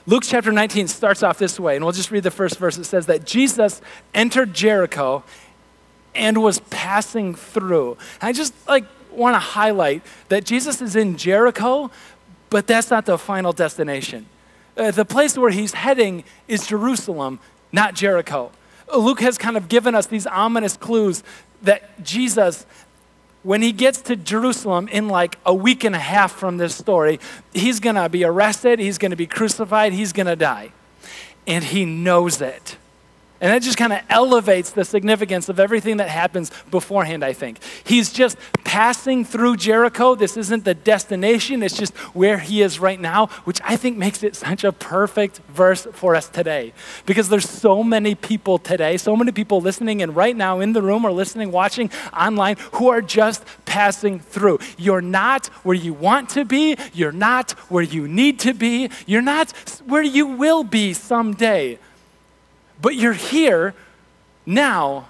Luke 0.07 0.25
chapter 0.27 0.51
19 0.51 0.89
starts 0.89 1.23
off 1.23 1.39
this 1.39 1.61
way, 1.61 1.77
and 1.77 1.85
we'll 1.85 1.93
just 1.93 2.11
read 2.11 2.25
the 2.25 2.31
first 2.31 2.59
verse. 2.59 2.77
It 2.77 2.85
says 2.85 3.07
that 3.07 3.25
Jesus 3.25 3.81
entered 4.15 4.53
Jericho 4.53 5.23
and 6.15 6.43
was 6.43 6.59
passing 6.71 7.35
through. 7.35 7.97
And 8.21 8.29
I 8.29 8.33
just 8.33 8.53
like 8.67 8.85
want 9.13 9.35
to 9.35 9.39
highlight 9.39 10.03
that 10.29 10.45
Jesus 10.45 10.83
is 10.83 10.97
in 10.97 11.17
Jericho, 11.17 11.91
but 12.51 12.67
that's 12.67 12.91
not 12.91 13.07
the 13.07 13.17
final 13.17 13.53
destination. 13.53 14.27
Uh, 14.77 14.91
the 14.91 15.05
place 15.05 15.39
where 15.39 15.51
he's 15.51 15.75
heading 15.75 16.25
is 16.49 16.67
Jerusalem, 16.67 17.39
not 17.71 17.95
Jericho. 17.95 18.51
Luke 18.95 19.21
has 19.21 19.39
kind 19.39 19.57
of 19.57 19.69
given 19.69 19.95
us 19.95 20.07
these 20.07 20.27
ominous 20.27 20.77
clues 20.77 21.23
that 21.63 22.03
Jesus, 22.03 22.67
when 23.43 23.63
he 23.63 23.73
gets 23.73 24.01
to 24.03 24.17
Jerusalem 24.17 24.89
in 24.89 25.09
like 25.09 25.39
a 25.45 25.55
week 25.55 25.85
and 25.85 25.95
a 25.95 26.01
half 26.01 26.33
from 26.33 26.59
this 26.59 26.75
story, 26.75 27.19
he's 27.53 27.81
going 27.81 27.97
to 27.97 28.09
be 28.09 28.25
arrested, 28.25 28.79
he's 28.79 28.99
going 28.99 29.11
to 29.11 29.17
be 29.17 29.27
crucified, 29.27 29.93
he's 29.93 30.13
going 30.13 30.27
to 30.27 30.37
die. 30.37 30.73
And 31.47 31.65
he 31.65 31.85
knows 31.85 32.41
it. 32.41 32.77
And 33.43 33.51
that 33.51 33.61
just 33.61 33.77
kind 33.77 33.93
of 33.93 34.01
elevates 34.09 34.71
the 34.71 34.85
significance 34.85 35.49
of 35.49 35.59
everything 35.59 35.97
that 35.97 36.09
happens 36.09 36.53
beforehand, 36.71 37.25
I 37.25 37.33
think. 37.33 37.59
He's 37.83 38.13
just 38.13 38.39
passing 38.63 39.25
through 39.25 39.57
Jericho. 39.57 40.15
This 40.15 40.37
isn't 40.37 40.65
the 40.65 40.75
destination, 40.75 41.61
it's 41.65 41.77
just 41.77 41.93
where 42.15 42.39
he 42.39 42.63
is 42.63 42.79
right 42.79 43.01
now, 43.01 43.27
which 43.43 43.61
I 43.65 43.75
think 43.75 43.99
makes 43.99 44.23
it 44.23 44.37
such 44.37 44.63
a 44.63 44.71
perfect 44.71 45.41
verse 45.49 45.89
for 45.93 46.15
us 46.15 46.29
today. 46.29 46.73
Because 47.05 47.29
there's 47.29 47.49
so 47.49 47.83
many 47.83 48.15
people 48.15 48.59
today, 48.59 48.97
so 48.97 49.17
many 49.17 49.33
people 49.33 49.61
listening 49.61 50.03
and 50.03 50.15
right 50.15 50.37
now 50.37 50.61
in 50.61 50.73
the 50.73 50.81
room 50.81 51.05
or 51.05 51.11
listening, 51.11 51.51
watching 51.51 51.91
online, 52.17 52.57
who 52.75 52.91
are 52.91 53.03
just 53.03 53.45
passing 53.65 54.21
through. 54.21 54.61
You're 54.79 55.03
not 55.03 55.49
where 55.65 55.75
you 55.75 55.95
want 55.95 56.29
to 56.31 56.45
be, 56.45 56.77
you're 56.95 57.11
not 57.11 57.51
where 57.73 57.83
you 57.83 58.07
need 58.07 58.39
to 58.41 58.55
be, 58.55 58.89
you're 59.05 59.21
not 59.21 59.51
where 59.85 60.05
you 60.05 60.29
will 60.29 60.63
be 60.63 60.95
someday. 60.95 61.81
But 62.83 62.97
you're 62.97 63.15
here 63.15 63.75
now, 64.45 65.09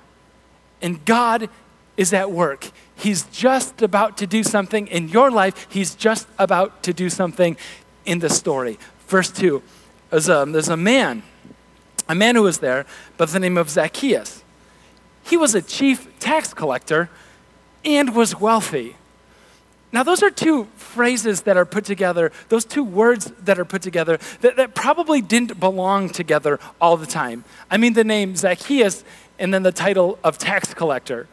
and 0.80 1.04
God 1.04 1.48
is 1.96 2.12
at 2.12 2.30
work. 2.30 2.70
He's 2.94 3.24
just 3.24 3.82
about 3.82 4.16
to 4.18 4.26
do 4.26 4.44
something 4.44 4.86
in 4.86 5.08
your 5.08 5.30
life, 5.30 5.66
He's 5.70 5.94
just 5.94 6.28
about 6.38 6.84
to 6.84 6.92
do 6.92 7.10
something 7.10 7.56
in 8.04 8.20
the 8.20 8.30
story. 8.30 8.78
Verse 9.08 9.30
2 9.30 9.62
there's 10.10 10.28
a, 10.28 10.44
there's 10.46 10.68
a 10.68 10.76
man, 10.76 11.22
a 12.06 12.14
man 12.14 12.36
who 12.36 12.42
was 12.42 12.58
there 12.58 12.84
by 13.16 13.24
the 13.24 13.40
name 13.40 13.56
of 13.56 13.70
Zacchaeus. 13.70 14.44
He 15.24 15.38
was 15.38 15.54
a 15.54 15.62
chief 15.62 16.06
tax 16.18 16.52
collector 16.52 17.08
and 17.82 18.14
was 18.14 18.38
wealthy. 18.38 18.96
Now, 19.92 20.02
those 20.02 20.22
are 20.22 20.30
two 20.30 20.64
phrases 20.76 21.42
that 21.42 21.58
are 21.58 21.66
put 21.66 21.84
together, 21.84 22.32
those 22.48 22.64
two 22.64 22.82
words 22.82 23.30
that 23.44 23.58
are 23.58 23.64
put 23.64 23.82
together 23.82 24.18
that, 24.40 24.56
that 24.56 24.74
probably 24.74 25.20
didn't 25.20 25.60
belong 25.60 26.08
together 26.08 26.58
all 26.80 26.96
the 26.96 27.06
time. 27.06 27.44
I 27.70 27.76
mean, 27.76 27.92
the 27.92 28.04
name 28.04 28.34
Zacchaeus 28.34 29.04
and 29.38 29.52
then 29.52 29.62
the 29.62 29.72
title 29.72 30.18
of 30.24 30.38
tax 30.38 30.72
collector 30.72 31.28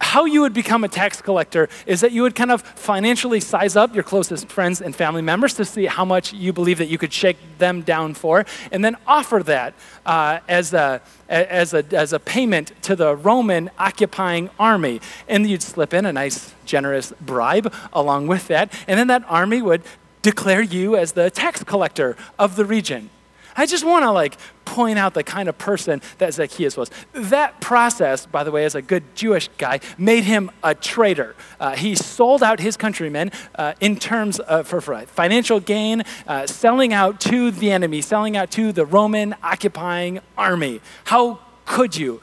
how 0.00 0.24
you 0.24 0.42
would 0.42 0.52
become 0.52 0.84
a 0.84 0.88
tax 0.88 1.22
collector 1.22 1.68
is 1.86 2.00
that 2.00 2.12
you 2.12 2.22
would 2.22 2.34
kind 2.34 2.50
of 2.50 2.62
financially 2.62 3.40
size 3.40 3.76
up 3.76 3.94
your 3.94 4.04
closest 4.04 4.48
friends 4.48 4.80
and 4.80 4.94
family 4.94 5.22
members 5.22 5.54
to 5.54 5.64
see 5.64 5.86
how 5.86 6.04
much 6.04 6.32
you 6.32 6.52
believe 6.52 6.78
that 6.78 6.88
you 6.88 6.98
could 6.98 7.12
shake 7.12 7.36
them 7.58 7.82
down 7.82 8.14
for, 8.14 8.44
and 8.72 8.84
then 8.84 8.96
offer 9.06 9.42
that 9.42 9.74
uh, 10.04 10.38
as, 10.48 10.74
a, 10.74 11.00
as, 11.28 11.72
a, 11.72 11.84
as 11.92 12.12
a 12.12 12.20
payment 12.20 12.72
to 12.82 12.94
the 12.94 13.16
Roman 13.16 13.70
occupying 13.78 14.50
army. 14.58 15.00
And 15.28 15.46
you'd 15.48 15.62
slip 15.62 15.94
in 15.94 16.04
a 16.04 16.12
nice, 16.12 16.54
generous 16.64 17.12
bribe 17.20 17.72
along 17.92 18.26
with 18.26 18.48
that, 18.48 18.72
and 18.86 18.98
then 18.98 19.06
that 19.08 19.24
army 19.28 19.62
would 19.62 19.82
declare 20.22 20.62
you 20.62 20.96
as 20.96 21.12
the 21.12 21.30
tax 21.30 21.62
collector 21.64 22.16
of 22.38 22.56
the 22.56 22.64
region. 22.64 23.10
I 23.56 23.66
just 23.66 23.84
want 23.84 24.04
to 24.04 24.10
like 24.10 24.36
point 24.64 24.98
out 24.98 25.14
the 25.14 25.22
kind 25.22 25.48
of 25.48 25.56
person 25.56 26.02
that 26.18 26.34
Zacchaeus 26.34 26.76
was. 26.76 26.90
That 27.12 27.60
process, 27.60 28.26
by 28.26 28.44
the 28.44 28.50
way, 28.50 28.64
as 28.64 28.74
a 28.74 28.82
good 28.82 29.02
Jewish 29.14 29.48
guy, 29.56 29.80
made 29.96 30.24
him 30.24 30.50
a 30.62 30.74
traitor. 30.74 31.34
Uh, 31.58 31.74
he 31.76 31.94
sold 31.94 32.42
out 32.42 32.60
his 32.60 32.76
countrymen 32.76 33.32
uh, 33.54 33.74
in 33.80 33.96
terms 33.96 34.38
of 34.40 34.68
for, 34.68 34.80
financial 34.80 35.60
gain, 35.60 36.02
uh, 36.26 36.46
selling 36.46 36.92
out 36.92 37.20
to 37.20 37.50
the 37.50 37.70
enemy, 37.70 38.02
selling 38.02 38.36
out 38.36 38.50
to 38.50 38.72
the 38.72 38.84
Roman 38.84 39.34
occupying 39.42 40.20
army. 40.36 40.80
How 41.04 41.40
could 41.64 41.96
you? 41.96 42.20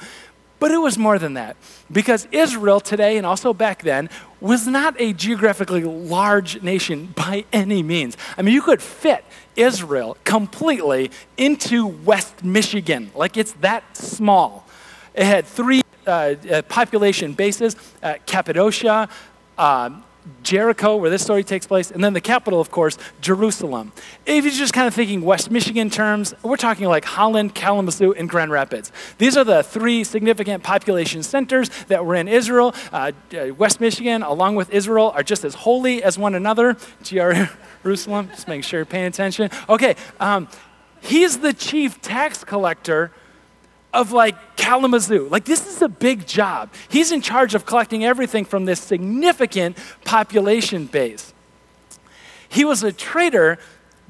But 0.64 0.72
it 0.72 0.78
was 0.78 0.98
more 0.98 1.20
than 1.20 1.34
that. 1.34 1.58
Because 1.92 2.26
Israel 2.32 2.80
today 2.80 3.18
and 3.18 3.26
also 3.26 3.54
back 3.54 3.84
then 3.84 4.10
was 4.40 4.66
not 4.66 4.96
a 4.98 5.12
geographically 5.12 5.84
large 5.84 6.62
nation 6.64 7.08
by 7.08 7.44
any 7.52 7.84
means. 7.84 8.16
I 8.38 8.44
mean, 8.44 8.54
you 8.54 8.62
could 8.62 8.82
fit 8.82 9.26
Israel 9.58 10.16
completely 10.24 11.12
into 11.36 11.86
West 11.86 12.46
Michigan, 12.46 13.12
like 13.14 13.36
it's 13.36 13.52
that 13.60 13.84
small. 13.98 14.66
It 15.14 15.26
had 15.26 15.46
three 15.46 15.82
uh, 16.08 16.36
uh, 16.50 16.62
population 16.62 17.34
bases 17.34 17.76
uh, 18.02 18.14
Cappadocia, 18.26 19.10
um, 19.58 20.06
Jericho, 20.42 20.96
where 20.96 21.10
this 21.10 21.22
story 21.22 21.44
takes 21.44 21.68
place, 21.68 21.92
and 21.92 22.04
then 22.04 22.14
the 22.14 22.22
capital, 22.22 22.60
of 22.60 22.72
course, 22.72 22.98
Jerusalem. 23.22 23.92
If 24.26 24.46
you're 24.46 24.54
just 24.54 24.74
kind 24.74 24.88
of 24.88 24.94
thinking 24.94 25.22
West 25.22 25.52
Michigan 25.52 25.90
terms, 25.90 26.34
we're 26.44 26.58
talking 26.58 26.88
like 26.88 27.06
Holland, 27.06 27.56
Kalamazoo, 27.56 28.14
and 28.14 28.30
Grand 28.30 28.52
Rapids. 28.52 28.92
These 29.18 29.36
are 29.38 29.44
the 29.44 29.64
three 29.64 30.04
significant 30.04 30.64
population 30.64 31.24
centers 31.24 31.70
that 31.86 32.06
were 32.06 32.16
in 32.16 32.28
Israel. 32.28 32.74
Uh, 32.92 33.12
uh 33.38 33.54
West 33.56 33.82
Michigan, 33.82 34.24
along 34.24 34.56
with 34.56 34.70
Israel, 34.72 35.12
are 35.16 35.24
just 35.24 35.44
as 35.44 35.56
holy 35.56 36.04
as 36.04 36.18
one 36.18 36.36
another. 36.36 36.78
Jerusalem, 37.04 38.30
just 38.30 38.48
making 38.48 38.64
sure 38.64 38.80
you're 38.80 38.86
paying 38.86 39.06
attention. 39.06 39.50
Okay, 39.68 39.96
um, 40.20 40.48
he's 41.02 41.40
the 41.40 41.54
chief 41.54 42.02
tax 42.02 42.44
collector 42.44 43.12
of 43.94 44.12
like 44.12 44.58
Kalamazoo. 44.58 45.28
Like, 45.30 45.46
this 45.46 45.68
is 45.68 45.82
a 45.82 45.90
big 45.90 46.26
job. 46.26 46.70
He's 46.90 47.12
in 47.12 47.22
charge 47.22 47.54
of 47.56 47.66
collecting 47.66 48.04
everything 48.04 48.46
from 48.46 48.66
this 48.66 48.80
significant 48.80 49.78
population 50.04 50.86
base. 50.88 51.34
He 52.50 52.66
was 52.66 52.84
a 52.84 52.92
traitor, 52.92 53.60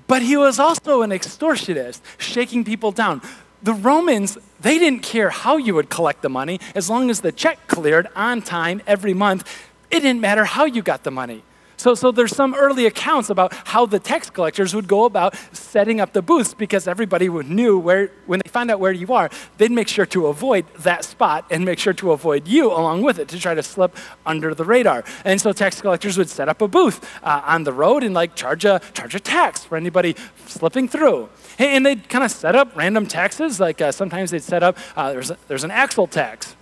but 0.07 0.21
he 0.21 0.37
was 0.37 0.59
also 0.59 1.01
an 1.01 1.11
extortionist, 1.11 2.01
shaking 2.17 2.63
people 2.63 2.91
down. 2.91 3.21
The 3.61 3.73
Romans, 3.73 4.37
they 4.59 4.77
didn't 4.77 5.03
care 5.03 5.29
how 5.29 5.57
you 5.57 5.73
would 5.75 5.89
collect 5.89 6.21
the 6.21 6.29
money 6.29 6.59
as 6.75 6.89
long 6.89 7.09
as 7.09 7.21
the 7.21 7.31
check 7.31 7.67
cleared 7.67 8.07
on 8.15 8.41
time 8.41 8.81
every 8.85 9.13
month. 9.13 9.49
It 9.89 10.01
didn't 10.01 10.21
matter 10.21 10.43
how 10.45 10.65
you 10.65 10.81
got 10.81 11.03
the 11.03 11.11
money. 11.11 11.43
So, 11.83 11.95
so 11.95 12.11
there's 12.11 12.33
some 12.33 12.55
early 12.55 12.85
accounts 12.85 13.29
about 13.29 13.53
how 13.67 13.85
the 13.85 13.99
tax 13.99 14.29
collectors 14.29 14.73
would 14.73 14.87
go 14.87 15.03
about 15.03 15.35
setting 15.51 15.99
up 15.99 16.13
the 16.13 16.21
booths 16.21 16.53
because 16.53 16.87
everybody 16.87 17.27
would 17.27 17.49
knew 17.49 17.77
where, 17.77 18.09
when 18.25 18.39
they 18.41 18.49
find 18.49 18.71
out 18.71 18.79
where 18.79 18.93
you 18.93 19.11
are, 19.11 19.29
they'd 19.57 19.69
make 19.69 19.89
sure 19.89 20.05
to 20.05 20.27
avoid 20.27 20.65
that 20.75 21.03
spot 21.03 21.45
and 21.51 21.65
make 21.65 21.79
sure 21.79 21.91
to 21.91 22.13
avoid 22.13 22.47
you 22.47 22.71
along 22.71 23.01
with 23.01 23.19
it 23.19 23.27
to 23.27 23.37
try 23.37 23.53
to 23.53 23.61
slip 23.61 23.97
under 24.25 24.55
the 24.55 24.63
radar. 24.63 25.03
And 25.25 25.41
so 25.41 25.51
tax 25.51 25.81
collectors 25.81 26.17
would 26.17 26.29
set 26.29 26.47
up 26.47 26.61
a 26.61 26.69
booth 26.69 27.03
uh, 27.21 27.41
on 27.45 27.65
the 27.65 27.73
road 27.73 28.01
and 28.01 28.15
like 28.15 28.33
charge 28.33 28.63
a, 28.63 28.79
charge 28.93 29.13
a 29.13 29.19
tax 29.19 29.65
for 29.65 29.75
anybody 29.75 30.15
slipping 30.45 30.87
through. 30.87 31.27
And 31.59 31.85
they'd 31.85 32.07
kind 32.07 32.23
of 32.23 32.31
set 32.31 32.55
up 32.55 32.73
random 32.77 33.07
taxes, 33.07 33.59
like 33.59 33.81
uh, 33.81 33.91
sometimes 33.91 34.31
they'd 34.31 34.41
set 34.41 34.63
up, 34.63 34.77
uh, 34.95 35.11
there's, 35.11 35.31
a, 35.31 35.37
there's 35.49 35.65
an 35.65 35.71
axle 35.71 36.07
tax 36.07 36.55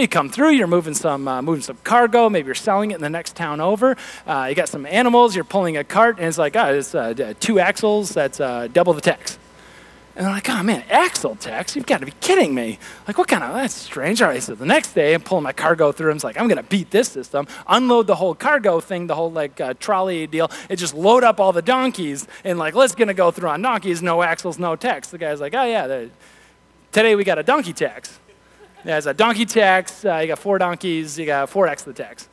you 0.00 0.08
come 0.08 0.28
through, 0.28 0.50
you're 0.50 0.66
moving 0.66 0.94
some, 0.94 1.26
uh, 1.26 1.42
moving 1.42 1.62
some 1.62 1.78
cargo, 1.84 2.28
maybe 2.28 2.46
you're 2.46 2.54
selling 2.54 2.90
it 2.90 2.96
in 2.96 3.00
the 3.00 3.10
next 3.10 3.36
town 3.36 3.60
over. 3.60 3.96
Uh, 4.26 4.46
you 4.48 4.54
got 4.54 4.68
some 4.68 4.86
animals, 4.86 5.34
you're 5.34 5.44
pulling 5.44 5.76
a 5.76 5.84
cart, 5.84 6.18
and 6.18 6.26
it's 6.26 6.38
like, 6.38 6.56
oh, 6.56 6.74
it's 6.74 6.94
uh, 6.94 7.34
two 7.40 7.58
axles, 7.58 8.10
that's 8.10 8.40
uh, 8.40 8.68
double 8.72 8.92
the 8.92 9.00
tax. 9.00 9.38
And 10.16 10.24
they're 10.24 10.32
like, 10.32 10.48
oh 10.48 10.62
man, 10.62 10.82
axle 10.88 11.36
tax? 11.36 11.76
You've 11.76 11.84
got 11.84 12.00
to 12.00 12.06
be 12.06 12.12
kidding 12.22 12.54
me. 12.54 12.78
Like, 13.06 13.18
what 13.18 13.28
kind 13.28 13.44
of, 13.44 13.52
that's 13.52 13.74
strange. 13.74 14.22
All 14.22 14.28
right, 14.28 14.42
so 14.42 14.54
the 14.54 14.64
next 14.64 14.94
day, 14.94 15.12
I'm 15.12 15.20
pulling 15.20 15.44
my 15.44 15.52
cargo 15.52 15.92
through. 15.92 16.10
I'm 16.10 16.18
like, 16.22 16.40
I'm 16.40 16.48
going 16.48 16.56
to 16.56 16.62
beat 16.62 16.90
this 16.90 17.10
system, 17.10 17.46
unload 17.66 18.06
the 18.06 18.14
whole 18.14 18.34
cargo 18.34 18.80
thing, 18.80 19.08
the 19.08 19.14
whole 19.14 19.30
like 19.30 19.60
uh, 19.60 19.74
trolley 19.78 20.26
deal, 20.26 20.50
and 20.70 20.78
just 20.78 20.94
load 20.94 21.22
up 21.22 21.38
all 21.38 21.52
the 21.52 21.60
donkeys, 21.60 22.26
and 22.44 22.58
like, 22.58 22.74
let's 22.74 22.94
going 22.94 23.08
to 23.08 23.14
go 23.14 23.30
through 23.30 23.50
on 23.50 23.60
donkeys, 23.60 24.00
no 24.02 24.22
axles, 24.22 24.58
no 24.58 24.74
tax. 24.74 25.08
The 25.08 25.18
guy's 25.18 25.38
like, 25.40 25.54
oh 25.54 25.64
yeah, 25.64 26.06
today 26.92 27.14
we 27.14 27.22
got 27.22 27.38
a 27.38 27.42
donkey 27.42 27.74
tax. 27.74 28.18
There's 28.86 29.06
a 29.06 29.14
donkey 29.14 29.46
tax. 29.46 30.04
Uh, 30.04 30.18
you 30.18 30.28
got 30.28 30.38
four 30.38 30.58
donkeys. 30.58 31.18
You 31.18 31.26
got 31.26 31.50
4x 31.50 31.82
the 31.82 31.92
tax. 31.92 32.28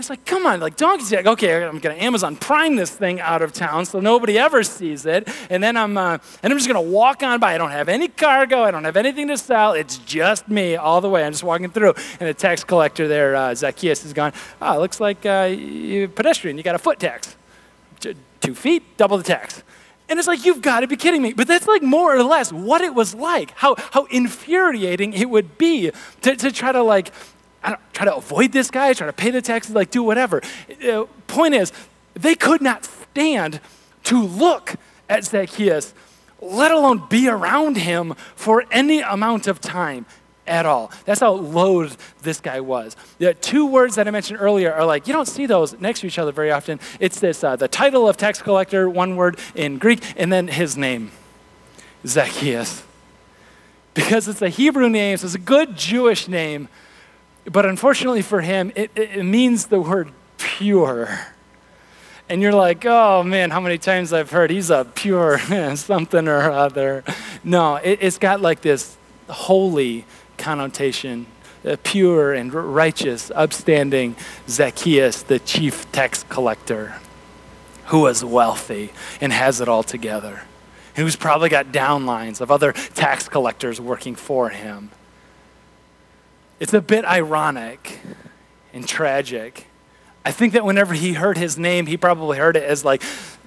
It's 0.00 0.10
like, 0.10 0.24
come 0.24 0.46
on, 0.46 0.58
like 0.58 0.76
donkey 0.76 1.04
tax. 1.04 1.28
Okay, 1.28 1.64
I'm 1.64 1.78
gonna 1.78 1.94
Amazon 1.94 2.34
Prime 2.34 2.74
this 2.74 2.90
thing 2.90 3.20
out 3.20 3.40
of 3.40 3.52
town 3.52 3.84
so 3.84 4.00
nobody 4.00 4.36
ever 4.36 4.64
sees 4.64 5.06
it, 5.06 5.28
and 5.48 5.62
then 5.62 5.76
I'm 5.76 5.96
uh, 5.96 6.18
and 6.42 6.52
I'm 6.52 6.58
just 6.58 6.66
gonna 6.66 6.82
walk 6.82 7.22
on 7.22 7.38
by. 7.38 7.54
I 7.54 7.58
don't 7.58 7.70
have 7.70 7.88
any 7.88 8.08
cargo. 8.08 8.64
I 8.64 8.72
don't 8.72 8.82
have 8.82 8.96
anything 8.96 9.28
to 9.28 9.38
sell. 9.38 9.74
It's 9.74 9.98
just 9.98 10.48
me 10.48 10.74
all 10.74 11.00
the 11.00 11.08
way. 11.08 11.24
I'm 11.24 11.30
just 11.30 11.44
walking 11.44 11.70
through, 11.70 11.94
and 12.18 12.28
the 12.28 12.34
tax 12.34 12.64
collector 12.64 13.06
there, 13.06 13.36
uh, 13.36 13.54
Zacchaeus, 13.54 14.04
is 14.04 14.12
gone. 14.12 14.32
Oh, 14.60 14.80
looks 14.80 14.98
like 14.98 15.24
uh, 15.24 15.54
you 15.56 16.08
pedestrian. 16.08 16.56
You 16.56 16.64
got 16.64 16.74
a 16.74 16.80
foot 16.80 16.98
tax, 16.98 17.36
two 18.00 18.54
feet, 18.56 18.96
double 18.96 19.18
the 19.18 19.24
tax. 19.24 19.62
And 20.12 20.18
it's 20.18 20.28
like, 20.28 20.44
you've 20.44 20.60
got 20.60 20.80
to 20.80 20.86
be 20.86 20.96
kidding 20.96 21.22
me. 21.22 21.32
But 21.32 21.48
that's 21.48 21.66
like 21.66 21.82
more 21.82 22.14
or 22.14 22.22
less 22.22 22.52
what 22.52 22.82
it 22.82 22.94
was 22.94 23.14
like, 23.14 23.52
how, 23.52 23.76
how 23.92 24.04
infuriating 24.10 25.14
it 25.14 25.30
would 25.30 25.56
be 25.56 25.90
to, 26.20 26.36
to 26.36 26.52
try 26.52 26.70
to 26.70 26.82
like, 26.82 27.12
try 27.94 28.04
to 28.04 28.16
avoid 28.16 28.52
this 28.52 28.70
guy, 28.70 28.92
try 28.92 29.06
to 29.06 29.12
pay 29.14 29.30
the 29.30 29.40
taxes, 29.40 29.74
like 29.74 29.90
do 29.90 30.02
whatever. 30.02 30.42
Uh, 30.86 31.06
point 31.28 31.54
is, 31.54 31.72
they 32.12 32.34
could 32.34 32.60
not 32.60 32.84
stand 32.84 33.58
to 34.04 34.22
look 34.22 34.74
at 35.08 35.24
Zacchaeus, 35.24 35.94
let 36.42 36.70
alone 36.70 37.06
be 37.08 37.26
around 37.26 37.78
him 37.78 38.12
for 38.36 38.66
any 38.70 39.00
amount 39.00 39.46
of 39.46 39.62
time 39.62 40.04
at 40.46 40.66
all. 40.66 40.90
That's 41.04 41.20
how 41.20 41.32
loathed 41.32 41.98
this 42.22 42.40
guy 42.40 42.60
was. 42.60 42.96
The 43.18 43.34
two 43.34 43.66
words 43.66 43.94
that 43.96 44.08
I 44.08 44.10
mentioned 44.10 44.40
earlier 44.40 44.72
are 44.72 44.84
like, 44.84 45.06
you 45.06 45.12
don't 45.12 45.28
see 45.28 45.46
those 45.46 45.78
next 45.80 46.00
to 46.00 46.06
each 46.06 46.18
other 46.18 46.32
very 46.32 46.50
often. 46.50 46.80
It's 47.00 47.20
this 47.20 47.44
uh, 47.44 47.56
the 47.56 47.68
title 47.68 48.08
of 48.08 48.16
tax 48.16 48.42
collector, 48.42 48.88
one 48.88 49.16
word 49.16 49.38
in 49.54 49.78
Greek, 49.78 50.00
and 50.16 50.32
then 50.32 50.48
his 50.48 50.76
name, 50.76 51.12
Zacchaeus. 52.06 52.82
Because 53.94 54.26
it's 54.26 54.42
a 54.42 54.48
Hebrew 54.48 54.88
name, 54.88 55.18
so 55.18 55.26
it's 55.26 55.34
a 55.34 55.38
good 55.38 55.76
Jewish 55.76 56.26
name, 56.26 56.68
but 57.44 57.66
unfortunately 57.66 58.22
for 58.22 58.40
him, 58.40 58.72
it, 58.74 58.90
it 58.96 59.24
means 59.24 59.66
the 59.66 59.80
word 59.80 60.10
pure. 60.38 61.26
And 62.28 62.40
you're 62.40 62.54
like, 62.54 62.86
oh 62.86 63.22
man, 63.22 63.50
how 63.50 63.60
many 63.60 63.76
times 63.78 64.12
I've 64.12 64.30
heard 64.30 64.50
he's 64.50 64.70
a 64.70 64.86
pure 64.94 65.38
something 65.76 66.26
or 66.26 66.50
other. 66.50 67.04
No, 67.44 67.76
it, 67.76 67.98
it's 68.00 68.18
got 68.18 68.40
like 68.40 68.62
this 68.62 68.96
holy 69.28 70.04
connotation 70.42 71.26
pure 71.84 72.32
and 72.32 72.52
righteous, 72.52 73.30
upstanding 73.34 74.16
Zacchaeus, 74.48 75.22
the 75.22 75.38
chief 75.38 75.90
tax 75.92 76.24
collector, 76.28 76.96
who 77.86 78.00
was 78.00 78.24
wealthy 78.24 78.92
and 79.20 79.32
has 79.32 79.60
it 79.60 79.68
all 79.68 79.82
together, 79.82 80.42
who's 80.96 81.16
probably 81.16 81.48
got 81.48 81.66
downlines 81.66 82.40
of 82.40 82.50
other 82.50 82.72
tax 82.72 83.28
collectors 83.28 83.80
working 83.80 84.14
for 84.14 84.48
him. 84.48 84.90
It's 86.58 86.74
a 86.74 86.80
bit 86.80 87.04
ironic 87.04 88.00
and 88.72 88.86
tragic. 88.86 89.66
I 90.24 90.32
think 90.32 90.52
that 90.54 90.64
whenever 90.64 90.94
he 90.94 91.14
heard 91.14 91.38
his 91.38 91.58
name, 91.58 91.86
he 91.86 91.96
probably 91.96 92.38
heard 92.38 92.56
it 92.56 92.64
as 92.64 92.84
like 92.84 93.02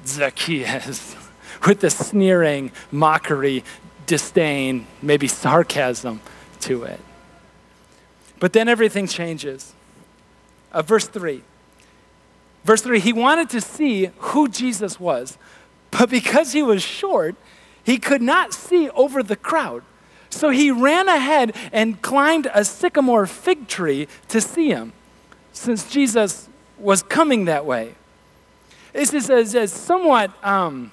Zacchaeus, 0.06 1.16
with 1.68 1.82
the 1.82 1.90
sneering, 1.90 2.72
mockery, 2.92 3.64
disdain, 4.06 4.88
maybe 5.02 5.28
sarcasm 5.28 6.22
to 6.66 6.84
it. 6.84 7.00
But 8.40 8.54
then 8.54 8.68
everything 8.68 9.08
changes. 9.08 9.74
Uh, 10.72 10.82
verse 10.82 11.08
3. 11.08 11.42
Verse 12.64 12.82
3 12.82 13.00
He 13.00 13.14
wanted 13.14 13.50
to 13.52 13.62
see 13.62 14.10
who 14.18 14.50
Jesus 14.50 15.00
was, 15.00 15.38
but 15.92 16.10
because 16.10 16.52
he 16.52 16.62
was 16.62 16.84
short, 16.84 17.36
he 17.84 17.98
could 17.98 18.22
not 18.22 18.54
see 18.54 18.90
over 18.90 19.24
the 19.24 19.36
crowd. 19.36 19.84
So 20.30 20.50
he 20.50 20.70
ran 20.70 21.08
ahead 21.08 21.56
and 21.72 22.02
climbed 22.02 22.50
a 22.54 22.66
sycamore 22.66 23.26
fig 23.26 23.68
tree 23.68 24.08
to 24.28 24.42
see 24.42 24.70
him, 24.70 24.92
since 25.54 25.90
Jesus 25.90 26.50
was 26.78 27.04
coming 27.04 27.46
that 27.46 27.66
way. 27.66 27.96
This 28.92 29.14
is 29.14 29.30
a, 29.30 29.62
a 29.62 29.68
somewhat 29.68 30.32
um, 30.44 30.92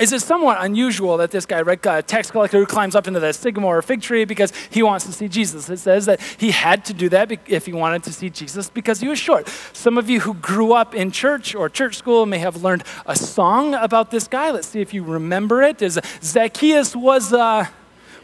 is 0.00 0.12
it 0.12 0.22
somewhat 0.22 0.58
unusual 0.60 1.18
that 1.18 1.30
this 1.30 1.44
guy, 1.44 1.60
a 1.60 2.02
tax 2.02 2.30
collector 2.30 2.58
who 2.58 2.66
climbs 2.66 2.94
up 2.94 3.06
into 3.06 3.20
the 3.20 3.32
sycamore 3.32 3.82
fig 3.82 4.00
tree 4.00 4.24
because 4.24 4.52
he 4.70 4.82
wants 4.82 5.04
to 5.06 5.12
see 5.12 5.28
Jesus? 5.28 5.68
It 5.68 5.78
says 5.78 6.06
that 6.06 6.20
he 6.38 6.50
had 6.50 6.84
to 6.86 6.94
do 6.94 7.08
that 7.10 7.30
if 7.46 7.66
he 7.66 7.72
wanted 7.72 8.02
to 8.04 8.12
see 8.12 8.30
Jesus 8.30 8.70
because 8.70 9.00
he 9.00 9.08
was 9.08 9.18
short. 9.18 9.48
Some 9.72 9.98
of 9.98 10.08
you 10.08 10.20
who 10.20 10.34
grew 10.34 10.72
up 10.72 10.94
in 10.94 11.10
church 11.10 11.54
or 11.54 11.68
church 11.68 11.96
school 11.96 12.24
may 12.24 12.38
have 12.38 12.62
learned 12.62 12.84
a 13.04 13.14
song 13.14 13.74
about 13.74 14.10
this 14.10 14.26
guy. 14.26 14.50
Let's 14.50 14.68
see 14.68 14.80
if 14.80 14.94
you 14.94 15.04
remember 15.04 15.62
it. 15.62 15.82
Is 15.82 16.00
Zacchaeus 16.22 16.96
was 16.96 17.32
uh, 17.32 17.38
a 17.38 17.68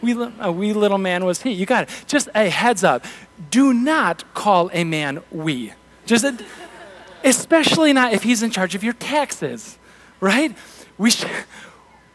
wee, 0.00 0.12
a 0.12 0.49
uh, 0.49 0.50
wee 0.50 0.73
little 0.73 0.99
man 0.99 1.25
was 1.25 1.42
he. 1.42 1.50
You 1.50 1.66
got 1.66 1.85
it. 1.85 2.04
Just 2.06 2.28
a 2.35 2.49
heads 2.49 2.85
up. 2.85 3.04
Do 3.50 3.75
not 3.75 4.35
call 4.35 4.71
a 4.73 4.85
man 4.85 5.23
wee. 5.30 5.73
Just 6.06 6.25
a, 6.25 6.38
especially 7.23 7.92
not 7.92 8.12
if 8.12 8.23
he's 8.23 8.42
in 8.42 8.50
charge 8.50 8.75
of 8.75 8.83
your 8.83 8.95
taxes, 8.95 9.78
right? 10.21 10.56
We 10.99 11.11
should 11.11 11.31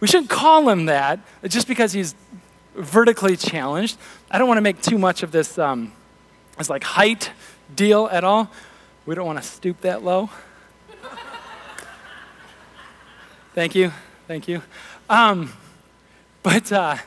We 0.01 0.07
shouldn't 0.07 0.31
call 0.31 0.67
him 0.67 0.87
that 0.87 1.19
just 1.47 1.67
because 1.67 1.93
he's 1.93 2.15
vertically 2.75 3.37
challenged. 3.37 3.97
I 4.31 4.39
don't 4.39 4.47
want 4.47 4.57
to 4.57 4.61
make 4.61 4.81
too 4.81 4.97
much 4.97 5.21
of 5.21 5.31
this, 5.31 5.59
um, 5.59 5.93
this 6.57 6.71
like 6.71 6.83
height 6.83 7.31
deal 7.75 8.09
at 8.11 8.23
all. 8.23 8.49
We 9.05 9.13
don't 9.13 9.27
want 9.27 9.39
to 9.39 9.47
stoop 9.47 9.81
that 9.81 10.03
low. 10.03 10.31
Thank 13.53 13.75
you. 13.75 13.91
Thank 14.27 14.47
you. 14.47 14.63
Um, 15.07 15.53
but 16.41 16.71
uh, 16.71 16.97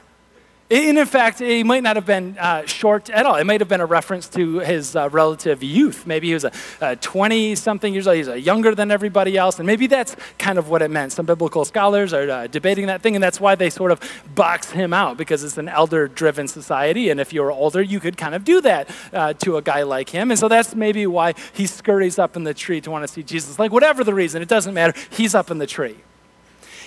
and 0.74 0.98
in 0.98 1.06
fact, 1.06 1.38
he 1.38 1.62
might 1.62 1.84
not 1.84 1.94
have 1.94 2.04
been 2.06 2.36
uh, 2.36 2.66
short 2.66 3.08
at 3.10 3.24
all. 3.26 3.36
It 3.36 3.44
might 3.44 3.60
have 3.60 3.68
been 3.68 3.80
a 3.80 3.86
reference 3.86 4.28
to 4.30 4.58
his 4.58 4.96
uh, 4.96 5.08
relative 5.10 5.62
youth. 5.62 6.04
Maybe 6.04 6.28
he 6.28 6.34
was 6.34 6.44
a 6.80 6.96
20 6.96 7.54
something 7.54 7.92
years 7.92 8.08
old. 8.08 8.16
He's 8.16 8.28
uh, 8.28 8.34
younger 8.34 8.74
than 8.74 8.90
everybody 8.90 9.36
else. 9.36 9.58
And 9.58 9.66
maybe 9.66 9.86
that's 9.86 10.16
kind 10.36 10.58
of 10.58 10.68
what 10.70 10.82
it 10.82 10.90
meant. 10.90 11.12
Some 11.12 11.26
biblical 11.26 11.64
scholars 11.64 12.12
are 12.12 12.28
uh, 12.28 12.46
debating 12.48 12.86
that 12.86 13.02
thing, 13.02 13.14
and 13.14 13.22
that's 13.22 13.38
why 13.38 13.54
they 13.54 13.70
sort 13.70 13.92
of 13.92 14.00
box 14.34 14.72
him 14.72 14.92
out 14.92 15.16
because 15.16 15.44
it's 15.44 15.58
an 15.58 15.68
elder 15.68 16.08
driven 16.08 16.48
society. 16.48 17.08
And 17.08 17.20
if 17.20 17.32
you 17.32 17.42
were 17.42 17.52
older, 17.52 17.80
you 17.80 18.00
could 18.00 18.16
kind 18.16 18.34
of 18.34 18.44
do 18.44 18.60
that 18.62 18.90
uh, 19.12 19.32
to 19.34 19.56
a 19.56 19.62
guy 19.62 19.82
like 19.84 20.08
him. 20.08 20.32
And 20.32 20.40
so 20.40 20.48
that's 20.48 20.74
maybe 20.74 21.06
why 21.06 21.34
he 21.52 21.66
scurries 21.66 22.18
up 22.18 22.36
in 22.36 22.42
the 22.42 22.54
tree 22.54 22.80
to 22.80 22.90
want 22.90 23.06
to 23.06 23.08
see 23.08 23.22
Jesus. 23.22 23.60
Like, 23.60 23.70
whatever 23.70 24.02
the 24.02 24.14
reason, 24.14 24.42
it 24.42 24.48
doesn't 24.48 24.74
matter. 24.74 24.98
He's 25.10 25.36
up 25.36 25.52
in 25.52 25.58
the 25.58 25.66
tree. 25.66 25.98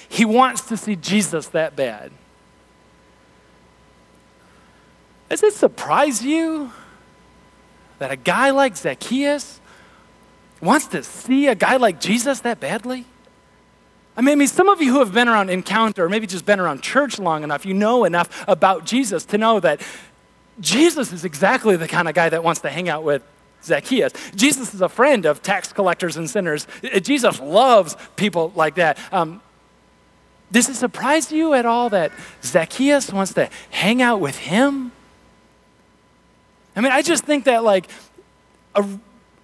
He 0.10 0.26
wants 0.26 0.62
to 0.64 0.76
see 0.78 0.96
Jesus 0.98 1.48
that 1.48 1.76
bad. 1.76 2.12
Does 5.30 5.44
it 5.44 5.54
surprise 5.54 6.24
you 6.24 6.72
that 8.00 8.12
a 8.12 8.16
guy 8.16 8.52
like 8.52 8.78
Zacchaeus 8.78 9.60
wants 10.62 10.88
to 10.88 11.04
see 11.04 11.48
a 11.48 11.56
guy 11.56 11.78
like 11.78 12.00
Jesus 12.00 12.40
that 12.42 12.60
badly? 12.60 13.06
I 14.16 14.22
mean, 14.22 14.32
I 14.32 14.36
mean, 14.36 14.48
some 14.48 14.68
of 14.68 14.82
you 14.82 14.94
who 14.94 15.00
have 15.00 15.14
been 15.14 15.28
around 15.28 15.50
Encounter, 15.50 16.06
or 16.06 16.10
maybe 16.10 16.26
just 16.26 16.46
been 16.46 16.60
around 16.60 16.82
church 16.82 17.20
long 17.20 17.44
enough, 17.44 17.66
you 17.66 17.74
know 17.74 18.04
enough 18.04 18.44
about 18.48 18.86
Jesus 18.86 19.26
to 19.26 19.38
know 19.38 19.60
that 19.60 19.82
Jesus 20.60 21.14
is 21.14 21.24
exactly 21.24 21.76
the 21.76 21.88
kind 21.88 22.08
of 22.08 22.16
guy 22.16 22.30
that 22.30 22.44
wants 22.44 22.62
to 22.62 22.70
hang 22.70 22.90
out 22.90 23.04
with 23.04 23.22
Zacchaeus. 23.64 24.14
Jesus 24.36 24.74
is 24.74 24.82
a 24.82 24.90
friend 24.90 25.26
of 25.26 25.44
tax 25.44 25.72
collectors 25.72 26.18
and 26.18 26.28
sinners. 26.28 26.66
Jesus 27.02 27.40
loves 27.40 27.96
people 28.16 28.52
like 28.56 28.76
that. 28.76 28.98
Um, 29.12 29.42
does 30.52 30.70
it 30.70 30.76
surprise 30.76 31.32
you 31.32 31.54
at 31.54 31.66
all 31.66 31.90
that 31.90 32.12
Zacchaeus 32.42 33.12
wants 33.12 33.34
to 33.34 33.50
hang 33.70 34.02
out 34.02 34.20
with 34.20 34.38
him? 34.38 34.94
I 36.78 36.82
mean, 36.82 36.92
I 36.92 37.02
just 37.02 37.24
think 37.24 37.46
that 37.46 37.64
like 37.64 37.90
a 38.76 38.88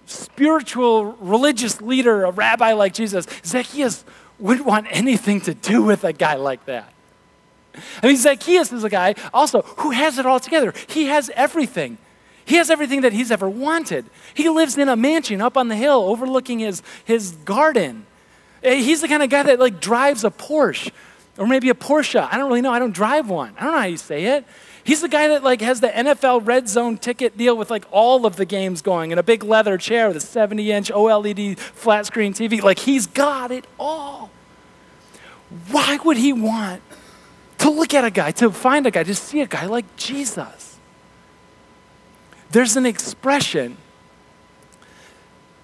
spiritual 0.06 1.12
religious 1.14 1.80
leader, 1.80 2.24
a 2.24 2.30
rabbi 2.30 2.74
like 2.74 2.94
Jesus, 2.94 3.26
Zacchaeus 3.44 4.04
wouldn't 4.38 4.66
want 4.66 4.86
anything 4.90 5.40
to 5.42 5.54
do 5.54 5.82
with 5.82 6.04
a 6.04 6.12
guy 6.12 6.36
like 6.36 6.64
that. 6.66 6.92
I 8.02 8.06
mean, 8.06 8.16
Zacchaeus 8.16 8.72
is 8.72 8.84
a 8.84 8.88
guy 8.88 9.16
also 9.32 9.62
who 9.62 9.90
has 9.90 10.18
it 10.18 10.26
all 10.26 10.38
together. 10.38 10.72
He 10.86 11.06
has 11.06 11.28
everything. 11.34 11.98
He 12.44 12.54
has 12.54 12.70
everything 12.70 13.00
that 13.00 13.12
he's 13.12 13.32
ever 13.32 13.48
wanted. 13.48 14.04
He 14.32 14.48
lives 14.48 14.78
in 14.78 14.88
a 14.88 14.94
mansion 14.94 15.40
up 15.40 15.56
on 15.56 15.66
the 15.66 15.76
hill 15.76 16.04
overlooking 16.04 16.60
his, 16.60 16.82
his 17.04 17.32
garden. 17.44 18.06
Eh, 18.62 18.76
he's 18.76 19.00
the 19.00 19.08
kind 19.08 19.24
of 19.24 19.30
guy 19.30 19.42
that 19.42 19.58
like 19.58 19.80
drives 19.80 20.22
a 20.22 20.30
Porsche 20.30 20.92
or 21.36 21.48
maybe 21.48 21.68
a 21.68 21.74
Porsche. 21.74 22.28
I 22.30 22.36
don't 22.36 22.46
really 22.46 22.60
know. 22.60 22.70
I 22.70 22.78
don't 22.78 22.94
drive 22.94 23.28
one. 23.28 23.54
I 23.58 23.64
don't 23.64 23.72
know 23.72 23.80
how 23.80 23.86
you 23.86 23.96
say 23.96 24.24
it. 24.26 24.44
He's 24.84 25.00
the 25.00 25.08
guy 25.08 25.28
that 25.28 25.42
like 25.42 25.62
has 25.62 25.80
the 25.80 25.88
NFL 25.88 26.46
red 26.46 26.68
zone 26.68 26.98
ticket 26.98 27.38
deal 27.38 27.56
with 27.56 27.70
like 27.70 27.86
all 27.90 28.26
of 28.26 28.36
the 28.36 28.44
games 28.44 28.82
going 28.82 29.10
in 29.10 29.18
a 29.18 29.22
big 29.22 29.42
leather 29.42 29.78
chair 29.78 30.08
with 30.08 30.18
a 30.18 30.20
70 30.20 30.70
inch 30.70 30.90
OLED 30.90 31.58
flat 31.58 32.04
screen 32.04 32.34
TV. 32.34 32.62
Like 32.62 32.80
he's 32.80 33.06
got 33.06 33.50
it 33.50 33.66
all. 33.80 34.30
Why 35.70 35.98
would 36.04 36.18
he 36.18 36.34
want 36.34 36.82
to 37.58 37.70
look 37.70 37.94
at 37.94 38.04
a 38.04 38.10
guy, 38.10 38.30
to 38.32 38.50
find 38.50 38.86
a 38.86 38.90
guy, 38.90 39.04
to 39.04 39.14
see 39.14 39.40
a 39.40 39.46
guy 39.46 39.64
like 39.64 39.96
Jesus? 39.96 40.78
There's 42.50 42.76
an 42.76 42.84
expression 42.84 43.78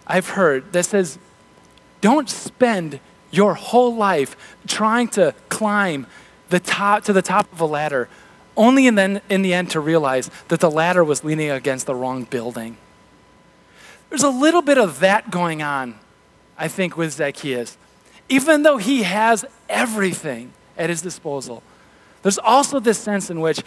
I've 0.07 0.31
heard 0.31 0.73
that 0.73 0.87
says, 0.87 1.19
don't 2.01 2.29
spend 2.29 3.01
your 3.31 3.55
whole 3.55 3.95
life 3.95 4.57
trying 4.67 5.09
to 5.09 5.35
climb 5.49 6.07
the 6.49 6.59
top 6.59 7.05
to 7.05 7.13
the 7.13 7.23
top 7.23 7.53
of 7.53 7.61
a 7.61 7.67
ladder 7.67 8.09
only 8.57 8.87
in, 8.87 8.95
then, 8.95 9.21
in 9.29 9.43
the 9.43 9.55
end 9.55 9.71
to 9.71 9.81
realize 9.81 10.31
that 10.49 10.61
the 10.61 10.71
ladder 10.71 11.05
was 11.05 11.25
leaning 11.25 11.51
against 11.51 11.87
the 11.87 11.95
wrong 11.95 12.25
building. 12.25 12.77
There's 14.09 14.23
a 14.23 14.31
little 14.31 14.63
bit 14.63 14.79
of 14.79 15.01
that 15.01 15.31
going 15.31 15.63
on, 15.63 15.99
I 16.59 16.69
think, 16.69 16.97
with 16.97 17.13
Zacchaeus. 17.13 17.79
Even 18.29 18.63
though 18.63 18.77
he 18.77 19.03
has 19.03 19.45
everything 19.69 20.53
at 20.77 20.91
his 20.91 21.03
disposal, 21.03 21.63
there's 22.23 22.39
also 22.39 22.81
this 22.81 22.99
sense 22.99 23.31
in 23.31 23.41
which 23.41 23.63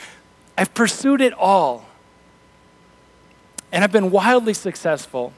I've 0.57 0.73
pursued 0.73 1.21
it 1.21 1.33
all 1.33 1.85
and 3.73 3.83
I've 3.83 3.91
been 3.91 4.11
wildly 4.11 4.53
successful. 4.53 5.33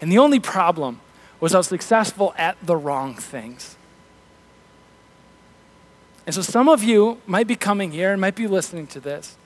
And 0.00 0.12
the 0.12 0.18
only 0.18 0.38
problem 0.38 1.00
was 1.40 1.54
I 1.54 1.58
was 1.58 1.66
successful 1.66 2.34
at 2.36 2.56
the 2.62 2.76
wrong 2.76 3.14
things. 3.14 3.76
And 6.26 6.34
so 6.34 6.42
some 6.42 6.68
of 6.68 6.82
you 6.82 7.20
might 7.26 7.46
be 7.46 7.56
coming 7.56 7.90
here 7.90 8.12
and 8.12 8.20
might 8.20 8.36
be 8.36 8.46
listening 8.46 8.86
to 8.88 9.00
this. 9.00 9.36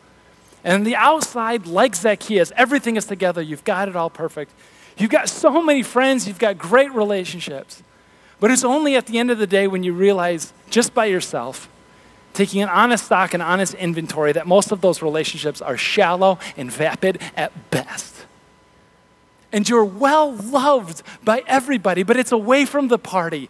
And 0.63 0.87
the 0.87 0.97
outside, 0.97 1.67
like 1.67 1.95
Zacchaeus, 1.95 2.53
everything 2.57 2.97
is 2.97 3.07
together. 3.07 3.41
You've 3.41 3.65
got 3.65 3.89
it 3.89 3.97
all 3.97 4.11
perfect. 4.11 4.53
You've 4.99 5.11
got 5.11 5.29
so 5.29 5.63
many 5.63 5.83
friends, 5.83 6.27
you've 6.27 6.39
got 6.39 6.59
great 6.59 6.93
relationships. 6.93 7.83
But 8.41 8.51
it's 8.51 8.65
only 8.65 8.97
at 8.97 9.07
the 9.07 9.19
end 9.19 9.31
of 9.31 9.39
the 9.39 9.47
day 9.47 9.67
when 9.67 9.83
you 9.83 9.93
realize, 9.93 10.53
just 10.71 10.93
by 10.93 11.07
yourself, 11.07 11.69
taking 12.35 12.63
an 12.63 12.69
honest 12.69 13.07
stock 13.07 13.33
and 13.33 13.43
honest 13.43 13.75
inventory, 13.75 14.33
that 14.33 14.47
most 14.47 14.73
of 14.73 14.81
those 14.81 15.01
relationships 15.01 15.63
are 15.63 15.77
shallow 15.77 16.39
and 16.57 16.71
vapid 16.71 17.21
at 17.37 17.71
best. 17.71 18.27
And 19.53 19.67
you're 19.69 19.85
well 19.85 20.35
loved 20.35 21.03
by 21.25 21.43
everybody, 21.47 22.03
but 22.03 22.17
it's 22.17 22.33
away 22.33 22.67
from 22.67 22.89
the 22.89 22.99
party. 22.99 23.49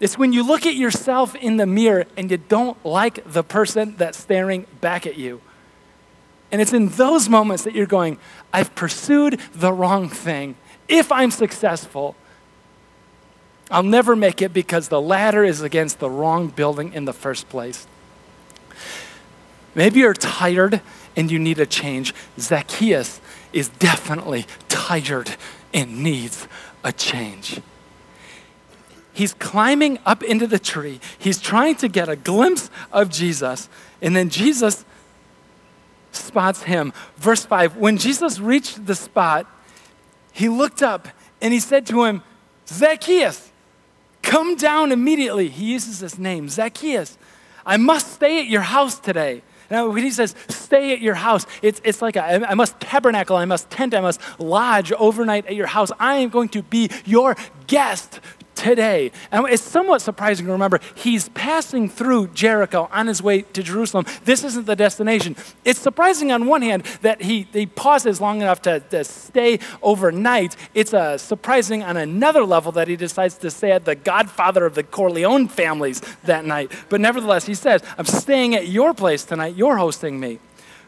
It's 0.00 0.18
when 0.18 0.32
you 0.32 0.46
look 0.46 0.66
at 0.66 0.74
yourself 0.74 1.34
in 1.36 1.56
the 1.56 1.66
mirror 1.66 2.06
and 2.16 2.30
you 2.30 2.36
don't 2.36 2.84
like 2.84 3.24
the 3.30 3.42
person 3.42 3.94
that's 3.96 4.18
staring 4.18 4.66
back 4.80 5.06
at 5.06 5.16
you. 5.16 5.40
And 6.50 6.60
it's 6.60 6.72
in 6.72 6.88
those 6.90 7.28
moments 7.28 7.64
that 7.64 7.74
you're 7.74 7.86
going, 7.86 8.18
I've 8.52 8.74
pursued 8.74 9.40
the 9.54 9.72
wrong 9.72 10.08
thing. 10.08 10.56
If 10.88 11.10
I'm 11.10 11.30
successful, 11.30 12.16
I'll 13.70 13.82
never 13.82 14.14
make 14.14 14.42
it 14.42 14.52
because 14.52 14.88
the 14.88 15.00
ladder 15.00 15.42
is 15.42 15.62
against 15.62 15.98
the 15.98 16.10
wrong 16.10 16.48
building 16.48 16.92
in 16.92 17.06
the 17.06 17.12
first 17.12 17.48
place. 17.48 17.86
Maybe 19.74 20.00
you're 20.00 20.14
tired 20.14 20.80
and 21.16 21.30
you 21.30 21.38
need 21.38 21.58
a 21.58 21.66
change. 21.66 22.14
Zacchaeus 22.38 23.20
is 23.52 23.68
definitely 23.68 24.46
tired 24.68 25.36
and 25.72 26.02
needs 26.02 26.46
a 26.84 26.92
change. 26.92 27.60
He's 29.14 29.32
climbing 29.32 30.00
up 30.04 30.22
into 30.24 30.46
the 30.46 30.58
tree. 30.58 31.00
He's 31.18 31.40
trying 31.40 31.76
to 31.76 31.88
get 31.88 32.08
a 32.08 32.16
glimpse 32.16 32.68
of 32.92 33.08
Jesus. 33.08 33.68
And 34.02 34.14
then 34.14 34.28
Jesus 34.28 34.84
spots 36.10 36.64
him. 36.64 36.92
Verse 37.16 37.44
5 37.44 37.76
When 37.76 37.96
Jesus 37.96 38.40
reached 38.40 38.86
the 38.86 38.94
spot, 38.94 39.46
he 40.32 40.48
looked 40.48 40.82
up 40.82 41.08
and 41.40 41.52
he 41.54 41.60
said 41.60 41.86
to 41.86 42.04
him, 42.04 42.22
Zacchaeus, 42.66 43.52
come 44.20 44.56
down 44.56 44.90
immediately. 44.90 45.48
He 45.48 45.66
uses 45.72 46.00
his 46.00 46.18
name, 46.18 46.48
Zacchaeus. 46.48 47.16
I 47.64 47.76
must 47.76 48.14
stay 48.14 48.40
at 48.40 48.46
your 48.46 48.62
house 48.62 48.98
today. 48.98 49.42
Now, 49.70 49.88
when 49.88 50.02
he 50.02 50.10
says 50.10 50.34
stay 50.48 50.92
at 50.92 51.00
your 51.00 51.14
house, 51.14 51.46
it's, 51.62 51.80
it's 51.84 52.02
like 52.02 52.16
a, 52.16 52.50
I 52.50 52.54
must 52.54 52.78
tabernacle, 52.80 53.36
I 53.36 53.44
must 53.44 53.70
tent, 53.70 53.94
I 53.94 54.00
must 54.00 54.20
lodge 54.38 54.92
overnight 54.92 55.46
at 55.46 55.54
your 55.54 55.66
house. 55.66 55.90
I 55.98 56.16
am 56.16 56.30
going 56.30 56.48
to 56.50 56.62
be 56.62 56.90
your 57.04 57.36
guest 57.66 58.20
today. 58.54 59.12
And 59.30 59.46
it's 59.48 59.62
somewhat 59.62 60.02
surprising 60.02 60.46
to 60.46 60.52
remember 60.52 60.80
he's 60.94 61.28
passing 61.30 61.88
through 61.88 62.28
Jericho 62.28 62.88
on 62.92 63.06
his 63.06 63.22
way 63.22 63.42
to 63.42 63.62
Jerusalem. 63.62 64.06
This 64.24 64.44
isn't 64.44 64.66
the 64.66 64.76
destination. 64.76 65.36
It's 65.64 65.78
surprising 65.80 66.32
on 66.32 66.46
one 66.46 66.62
hand 66.62 66.84
that 67.02 67.22
he, 67.22 67.48
he 67.52 67.66
pauses 67.66 68.20
long 68.20 68.40
enough 68.40 68.62
to, 68.62 68.80
to 68.80 69.04
stay 69.04 69.58
overnight. 69.82 70.56
It's 70.74 70.94
uh, 70.94 71.18
surprising 71.18 71.82
on 71.82 71.96
another 71.96 72.44
level 72.44 72.72
that 72.72 72.88
he 72.88 72.96
decides 72.96 73.36
to 73.38 73.50
stay 73.50 73.72
at 73.72 73.84
the 73.84 73.94
godfather 73.94 74.64
of 74.66 74.74
the 74.74 74.82
Corleone 74.82 75.48
families 75.48 76.00
that 76.24 76.44
night. 76.44 76.70
But 76.88 77.00
nevertheless, 77.00 77.46
he 77.46 77.54
says, 77.54 77.82
I'm 77.98 78.06
staying 78.06 78.54
at 78.54 78.68
your 78.68 78.94
place 78.94 79.24
tonight. 79.24 79.56
You're 79.56 79.76
hosting 79.76 80.20
me. 80.20 80.38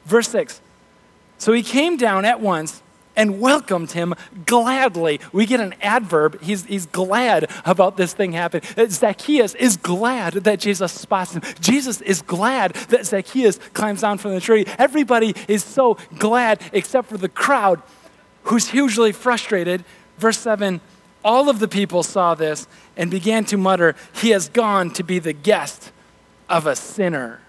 Verse 0.05 0.29
6. 0.29 0.61
So 1.39 1.53
he 1.53 1.63
came 1.63 1.97
down 1.97 2.25
at 2.25 2.41
once 2.41 2.83
and 3.17 3.41
welcomed 3.41 3.93
him 3.93 4.15
gladly. 4.45 5.21
We 5.33 5.47
get 5.47 5.61
an 5.61 5.75
adverb. 5.81 6.41
He's, 6.43 6.65
he's 6.67 6.87
glad 6.87 7.51
about 7.65 7.97
this 7.97 8.13
thing 8.13 8.33
happening. 8.33 8.63
Zacchaeus 8.89 9.55
is 9.55 9.77
glad 9.77 10.35
that 10.35 10.61
Jesus 10.61 10.93
spots 10.93 11.35
him. 11.35 11.43
Jesus 11.61 12.01
is 12.01 12.23
glad 12.23 12.75
that 12.91 13.07
Zacchaeus 13.07 13.59
climbs 13.73 14.03
down 14.03 14.19
from 14.19 14.33
the 14.33 14.41
tree. 14.41 14.65
Everybody 14.79 15.35
is 15.49 15.65
so 15.65 15.97
glad 16.19 16.61
except 16.73 17.09
for 17.09 17.17
the 17.17 17.29
crowd 17.29 17.83
who's 18.45 18.69
hugely 18.69 19.13
frustrated. 19.13 19.85
Verse 20.19 20.39
7 20.39 20.81
All 21.25 21.49
of 21.49 21.59
the 21.59 21.69
people 21.69 22.03
saw 22.03 22.35
this 22.35 22.67
and 22.97 23.11
began 23.11 23.45
to 23.47 23.57
mutter, 23.57 23.95
He 24.15 24.31
has 24.31 24.49
gone 24.49 24.91
to 24.93 25.03
be 25.03 25.19
the 25.19 25.33
guest 25.33 25.93
of 26.49 26.67
a 26.67 26.77
sinner. 26.77 27.41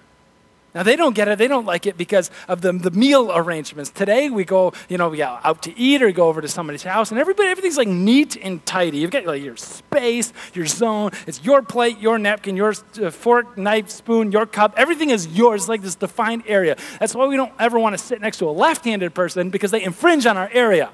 Now, 0.78 0.84
they 0.84 0.96
don't 0.96 1.16
get 1.16 1.28
it. 1.28 1.40
They 1.40 1.48
don't 1.48 1.66
like 1.66 1.88
it 1.88 1.98
because 1.98 2.30
of 2.48 2.62
the, 2.62 2.72
the 2.72 2.92
meal 2.92 3.36
arrangements. 3.36 3.90
Today, 3.90 4.30
we 4.30 4.46
go, 4.46 4.74
you 4.90 5.00
know, 5.00 5.10
we 5.10 5.18
go 5.18 5.40
out 5.44 5.64
to 5.64 5.76
eat 5.76 6.04
or 6.04 6.12
go 6.12 6.28
over 6.28 6.40
to 6.40 6.48
somebody's 6.48 6.84
house, 6.84 7.10
and 7.10 7.20
everybody, 7.20 7.50
everything's 7.50 7.78
like 7.78 7.88
neat 7.88 8.38
and 8.40 8.64
tidy. 8.64 9.00
You've 9.00 9.10
got 9.10 9.26
like 9.26 9.42
your 9.42 9.58
space, 9.58 10.32
your 10.54 10.68
zone. 10.68 11.14
It's 11.26 11.44
your 11.44 11.64
plate, 11.64 11.98
your 11.98 12.20
napkin, 12.20 12.56
your 12.56 12.76
uh, 13.02 13.10
fork, 13.10 13.58
knife, 13.58 13.90
spoon, 13.90 14.32
your 14.32 14.46
cup. 14.46 14.76
Everything 14.78 15.10
is 15.10 15.26
yours, 15.26 15.68
like 15.68 15.82
this 15.82 15.96
defined 15.96 16.44
area. 16.46 16.78
That's 17.00 17.16
why 17.16 17.26
we 17.26 17.38
don't 17.38 17.54
ever 17.58 17.80
want 17.80 17.98
to 17.98 17.98
sit 17.98 18.22
next 18.22 18.38
to 18.38 18.46
a 18.46 18.54
left 18.54 18.86
handed 18.86 19.16
person 19.16 19.50
because 19.50 19.72
they 19.72 19.84
infringe 19.84 20.28
on 20.28 20.38
our 20.38 20.52
area. 20.54 20.92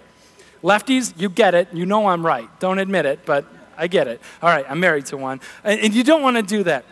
Lefties, 0.63 1.13
you 1.19 1.27
get 1.27 1.55
it. 1.55 1.67
You 1.73 1.85
know 1.85 2.07
I'm 2.07 2.25
right. 2.25 2.47
Don't 2.61 2.79
admit 2.79 3.05
it, 3.05 3.25
but 3.25 3.43
I 3.77 3.87
get 3.87 4.07
it. 4.07 4.21
All 4.41 4.47
right, 4.47 4.65
I'm 4.69 4.79
married 4.79 5.07
to 5.07 5.17
one. 5.17 5.41
And 5.65 5.93
you 5.93 6.05
don't 6.05 6.21
want 6.21 6.37
to 6.37 6.41
do 6.41 6.63
that. 6.63 6.85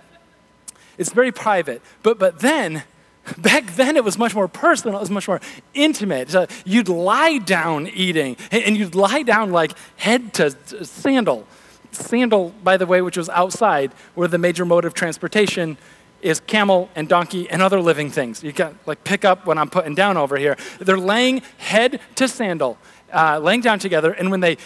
It's 0.97 1.11
very 1.11 1.31
private. 1.31 1.81
But, 2.03 2.19
but 2.19 2.39
then, 2.39 2.83
back 3.37 3.75
then 3.75 3.97
it 3.97 4.03
was 4.03 4.17
much 4.17 4.33
more 4.33 4.47
personal, 4.47 4.97
it 4.97 5.01
was 5.01 5.11
much 5.11 5.27
more 5.27 5.41
intimate. 5.73 6.29
So 6.31 6.47
you'd 6.65 6.89
lie 6.89 7.37
down 7.37 7.87
eating, 7.87 8.37
and 8.51 8.75
you'd 8.77 8.95
lie 8.95 9.23
down 9.23 9.51
like 9.51 9.73
head 9.97 10.33
to 10.35 10.51
sandal. 10.85 11.47
Sandal, 11.91 12.53
by 12.63 12.77
the 12.77 12.85
way, 12.85 13.01
which 13.01 13.17
was 13.17 13.29
outside, 13.29 13.91
where 14.15 14.27
the 14.27 14.37
major 14.37 14.65
mode 14.65 14.85
of 14.85 14.93
transportation 14.93 15.77
is 16.21 16.39
camel 16.41 16.89
and 16.95 17.09
donkey 17.09 17.49
and 17.49 17.61
other 17.61 17.81
living 17.81 18.09
things. 18.09 18.43
You 18.43 18.53
can 18.53 18.77
like 18.85 19.03
pick 19.03 19.25
up 19.25 19.45
what 19.45 19.57
I'm 19.57 19.69
putting 19.69 19.95
down 19.95 20.17
over 20.17 20.37
here. 20.37 20.55
They're 20.79 20.97
laying 20.97 21.41
head 21.57 21.99
to 22.15 22.27
sandal, 22.27 22.77
uh, 23.13 23.39
laying 23.39 23.61
down 23.61 23.79
together, 23.79 24.11
and 24.13 24.31
when 24.31 24.39
they 24.39 24.57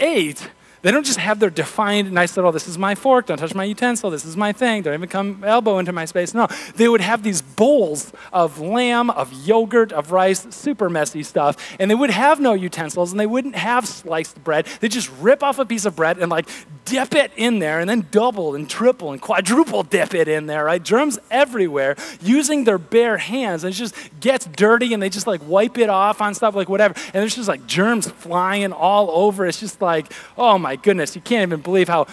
ate, 0.00 0.50
they 0.84 0.90
don't 0.90 1.06
just 1.06 1.18
have 1.18 1.40
their 1.40 1.48
defined, 1.48 2.12
nice 2.12 2.36
little, 2.36 2.52
this 2.52 2.68
is 2.68 2.76
my 2.76 2.94
fork, 2.94 3.26
don't 3.26 3.38
touch 3.38 3.54
my 3.54 3.64
utensil, 3.64 4.10
this 4.10 4.26
is 4.26 4.36
my 4.36 4.52
thing, 4.52 4.82
don't 4.82 4.92
even 4.92 5.08
come 5.08 5.42
elbow 5.42 5.78
into 5.78 5.92
my 5.92 6.04
space. 6.04 6.34
No, 6.34 6.46
they 6.76 6.88
would 6.90 7.00
have 7.00 7.22
these 7.22 7.40
bowls 7.40 8.12
of 8.34 8.60
lamb, 8.60 9.08
of 9.08 9.32
yogurt, 9.32 9.92
of 9.92 10.12
rice, 10.12 10.46
super 10.50 10.90
messy 10.90 11.22
stuff, 11.22 11.56
and 11.80 11.90
they 11.90 11.94
would 11.94 12.10
have 12.10 12.38
no 12.38 12.52
utensils 12.52 13.12
and 13.12 13.18
they 13.18 13.24
wouldn't 13.24 13.56
have 13.56 13.88
sliced 13.88 14.44
bread. 14.44 14.66
They 14.80 14.88
just 14.88 15.10
rip 15.20 15.42
off 15.42 15.58
a 15.58 15.64
piece 15.64 15.86
of 15.86 15.96
bread 15.96 16.18
and 16.18 16.30
like 16.30 16.48
dip 16.84 17.14
it 17.14 17.32
in 17.36 17.60
there 17.60 17.80
and 17.80 17.88
then 17.88 18.06
double 18.10 18.54
and 18.54 18.68
triple 18.68 19.10
and 19.10 19.20
quadruple 19.20 19.82
dip 19.82 20.14
it 20.14 20.28
in 20.28 20.46
there, 20.46 20.64
right? 20.64 20.82
Germs 20.82 21.18
everywhere 21.30 21.96
using 22.20 22.64
their 22.64 22.78
bare 22.78 23.16
hands. 23.16 23.64
And 23.64 23.72
it 23.72 23.76
just 23.76 23.94
gets 24.20 24.46
dirty 24.46 24.92
and 24.92 25.02
they 25.02 25.08
just 25.08 25.26
like 25.26 25.40
wipe 25.46 25.78
it 25.78 25.88
off 25.88 26.20
on 26.20 26.34
stuff, 26.34 26.54
like 26.54 26.68
whatever. 26.68 26.94
And 27.06 27.14
there's 27.14 27.34
just 27.34 27.48
like 27.48 27.66
germs 27.66 28.10
flying 28.10 28.72
all 28.72 29.10
over. 29.10 29.46
It's 29.46 29.60
just 29.60 29.80
like, 29.80 30.12
oh 30.36 30.58
my 30.58 30.73
goodness, 30.76 31.14
you 31.14 31.22
can't 31.22 31.48
even 31.48 31.60
believe 31.60 31.88
how, 31.88 32.06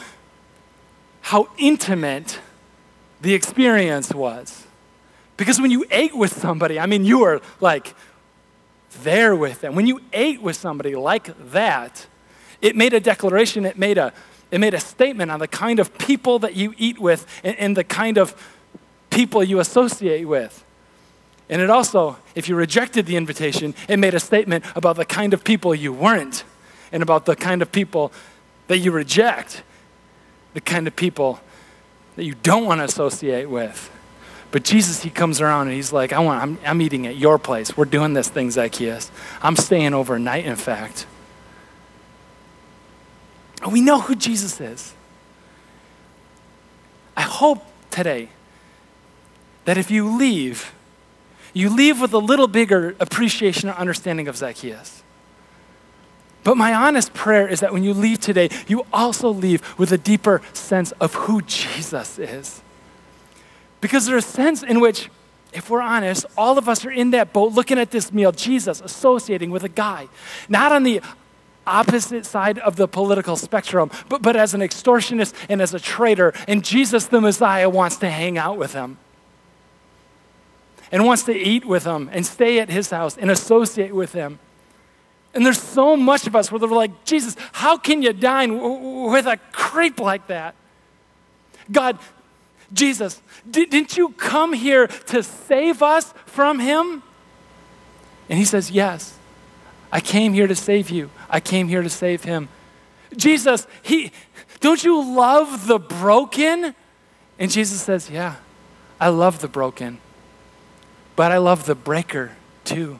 how 1.21 1.49
intimate 1.57 2.39
the 3.21 3.33
experience 3.33 4.13
was. 4.13 4.65
Because 5.37 5.59
when 5.59 5.71
you 5.71 5.85
ate 5.91 6.15
with 6.15 6.33
somebody, 6.33 6.79
I 6.79 6.85
mean, 6.85 7.05
you 7.05 7.19
were 7.19 7.41
like 7.59 7.95
there 9.03 9.35
with 9.35 9.61
them. 9.61 9.75
When 9.75 9.87
you 9.87 10.01
ate 10.13 10.41
with 10.41 10.55
somebody 10.55 10.95
like 10.95 11.29
that, 11.51 12.07
it 12.61 12.75
made 12.75 12.93
a 12.93 12.99
declaration, 12.99 13.65
it 13.65 13.77
made 13.77 13.97
a, 13.97 14.13
it 14.51 14.59
made 14.59 14.73
a 14.73 14.79
statement 14.79 15.31
on 15.31 15.39
the 15.39 15.47
kind 15.47 15.79
of 15.79 15.97
people 15.97 16.39
that 16.39 16.55
you 16.55 16.73
eat 16.77 16.99
with 16.99 17.25
and, 17.43 17.57
and 17.57 17.77
the 17.77 17.83
kind 17.83 18.17
of 18.17 18.35
people 19.09 19.43
you 19.43 19.59
associate 19.59 20.25
with. 20.25 20.63
And 21.49 21.61
it 21.61 21.69
also, 21.69 22.17
if 22.33 22.47
you 22.47 22.55
rejected 22.55 23.05
the 23.05 23.17
invitation, 23.17 23.75
it 23.87 23.97
made 23.97 24.13
a 24.13 24.19
statement 24.19 24.63
about 24.75 24.95
the 24.95 25.05
kind 25.05 25.33
of 25.33 25.43
people 25.43 25.75
you 25.75 25.91
weren't 25.91 26.43
and 26.91 27.03
about 27.03 27.25
the 27.25 27.35
kind 27.35 27.61
of 27.61 27.71
people 27.71 28.11
that 28.67 28.77
you 28.79 28.91
reject, 28.91 29.63
the 30.53 30.61
kind 30.61 30.87
of 30.87 30.95
people 30.95 31.39
that 32.15 32.23
you 32.23 32.35
don't 32.35 32.65
want 32.65 32.79
to 32.79 32.85
associate 32.85 33.49
with. 33.49 33.89
But 34.51 34.63
Jesus, 34.63 35.01
he 35.01 35.09
comes 35.09 35.39
around 35.39 35.67
and 35.67 35.75
he's 35.75 35.93
like, 35.93 36.11
I 36.11 36.19
want, 36.19 36.41
I'm, 36.41 36.59
I'm 36.65 36.81
eating 36.81 37.07
at 37.07 37.15
your 37.15 37.39
place. 37.39 37.77
We're 37.77 37.85
doing 37.85 38.13
this 38.13 38.27
thing, 38.27 38.51
Zacchaeus. 38.51 39.09
I'm 39.41 39.55
staying 39.55 39.93
overnight, 39.93 40.45
in 40.45 40.57
fact. 40.57 41.05
And 43.63 43.71
we 43.71 43.79
know 43.79 44.01
who 44.01 44.15
Jesus 44.15 44.59
is. 44.59 44.93
I 47.15 47.21
hope 47.21 47.63
today 47.91 48.29
that 49.65 49.77
if 49.77 49.89
you 49.89 50.17
leave, 50.17 50.73
you 51.53 51.69
leave 51.69 52.01
with 52.01 52.13
a 52.13 52.17
little 52.17 52.47
bigger 52.47 52.95
appreciation 52.99 53.69
or 53.69 53.73
understanding 53.73 54.27
of 54.27 54.35
Zacchaeus. 54.35 55.00
But 56.43 56.57
my 56.57 56.73
honest 56.73 57.13
prayer 57.13 57.47
is 57.47 57.59
that 57.59 57.71
when 57.71 57.83
you 57.83 57.93
leave 57.93 58.19
today, 58.19 58.49
you 58.67 58.85
also 58.91 59.29
leave 59.29 59.77
with 59.77 59.91
a 59.91 59.97
deeper 59.97 60.41
sense 60.53 60.91
of 60.93 61.13
who 61.13 61.41
Jesus 61.43 62.17
is. 62.17 62.61
Because 63.79 64.05
there's 64.05 64.25
a 64.25 64.27
sense 64.27 64.63
in 64.63 64.79
which, 64.79 65.09
if 65.53 65.69
we're 65.69 65.81
honest, 65.81 66.25
all 66.37 66.57
of 66.57 66.67
us 66.67 66.85
are 66.85 66.91
in 66.91 67.11
that 67.11 67.33
boat 67.33 67.53
looking 67.53 67.77
at 67.77 67.91
this 67.91 68.11
meal, 68.11 68.31
Jesus 68.31 68.81
associating 68.81 69.51
with 69.51 69.63
a 69.63 69.69
guy, 69.69 70.07
not 70.49 70.71
on 70.71 70.83
the 70.83 71.01
opposite 71.65 72.25
side 72.25 72.57
of 72.59 72.75
the 72.75 72.87
political 72.87 73.35
spectrum, 73.35 73.91
but, 74.09 74.21
but 74.21 74.35
as 74.35 74.53
an 74.53 74.61
extortionist 74.61 75.33
and 75.47 75.61
as 75.61 75.73
a 75.73 75.79
traitor. 75.79 76.33
And 76.47 76.63
Jesus, 76.63 77.05
the 77.05 77.21
Messiah, 77.21 77.69
wants 77.69 77.97
to 77.97 78.09
hang 78.09 78.37
out 78.37 78.57
with 78.57 78.73
him 78.73 78.97
and 80.91 81.05
wants 81.05 81.23
to 81.23 81.33
eat 81.33 81.65
with 81.65 81.85
him 81.85 82.09
and 82.11 82.25
stay 82.25 82.59
at 82.59 82.69
his 82.69 82.89
house 82.89 83.17
and 83.17 83.31
associate 83.31 83.93
with 83.93 84.13
him. 84.13 84.39
And 85.33 85.45
there's 85.45 85.61
so 85.61 85.95
much 85.95 86.27
of 86.27 86.35
us 86.35 86.51
where 86.51 86.59
they're 86.59 86.69
like, 86.69 87.05
Jesus, 87.05 87.35
how 87.53 87.77
can 87.77 88.01
you 88.01 88.11
dine 88.11 88.59
with 89.09 89.25
a 89.25 89.37
creep 89.51 89.99
like 89.99 90.27
that? 90.27 90.55
God, 91.71 91.97
Jesus, 92.73 93.21
didn't 93.49 93.97
you 93.97 94.09
come 94.09 94.53
here 94.53 94.87
to 94.87 95.23
save 95.23 95.81
us 95.81 96.13
from 96.25 96.59
him? 96.59 97.03
And 98.29 98.37
he 98.37 98.45
says, 98.45 98.71
Yes, 98.71 99.17
I 99.91 99.99
came 99.99 100.33
here 100.33 100.47
to 100.47 100.55
save 100.55 100.89
you. 100.89 101.09
I 101.29 101.39
came 101.39 101.67
here 101.67 101.81
to 101.81 101.89
save 101.89 102.23
him. 102.23 102.49
Jesus, 103.15 103.67
he, 103.81 104.11
don't 104.59 104.83
you 104.83 105.15
love 105.15 105.67
the 105.67 105.79
broken? 105.79 106.75
And 107.39 107.51
Jesus 107.51 107.81
says, 107.81 108.09
Yeah, 108.09 108.35
I 108.99 109.09
love 109.09 109.39
the 109.39 109.47
broken, 109.47 109.99
but 111.15 111.31
I 111.31 111.37
love 111.37 111.65
the 111.65 111.75
breaker 111.75 112.31
too. 112.63 112.99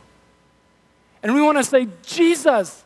And 1.23 1.33
we 1.33 1.41
want 1.41 1.57
to 1.57 1.63
say, 1.63 1.87
Jesus, 2.03 2.83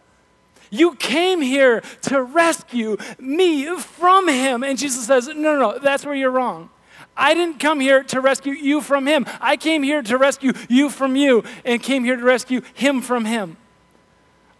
you 0.69 0.95
came 0.95 1.41
here 1.41 1.81
to 2.03 2.21
rescue 2.21 2.97
me 3.19 3.77
from 3.77 4.27
him. 4.27 4.63
And 4.63 4.77
Jesus 4.77 5.05
says, 5.05 5.27
No, 5.27 5.33
no, 5.33 5.59
no, 5.59 5.79
that's 5.79 6.05
where 6.05 6.15
you're 6.15 6.31
wrong. 6.31 6.69
I 7.17 7.33
didn't 7.33 7.59
come 7.59 7.79
here 7.79 8.03
to 8.03 8.19
rescue 8.19 8.53
you 8.53 8.81
from 8.81 9.07
him. 9.07 9.25
I 9.39 9.55
came 9.55 9.83
here 9.83 10.01
to 10.03 10.17
rescue 10.17 10.51
you 10.67 10.89
from 10.89 11.15
you 11.15 11.43
and 11.63 11.81
came 11.81 12.03
here 12.03 12.17
to 12.17 12.23
rescue 12.23 12.61
him 12.73 13.01
from 13.01 13.25
him. 13.25 13.55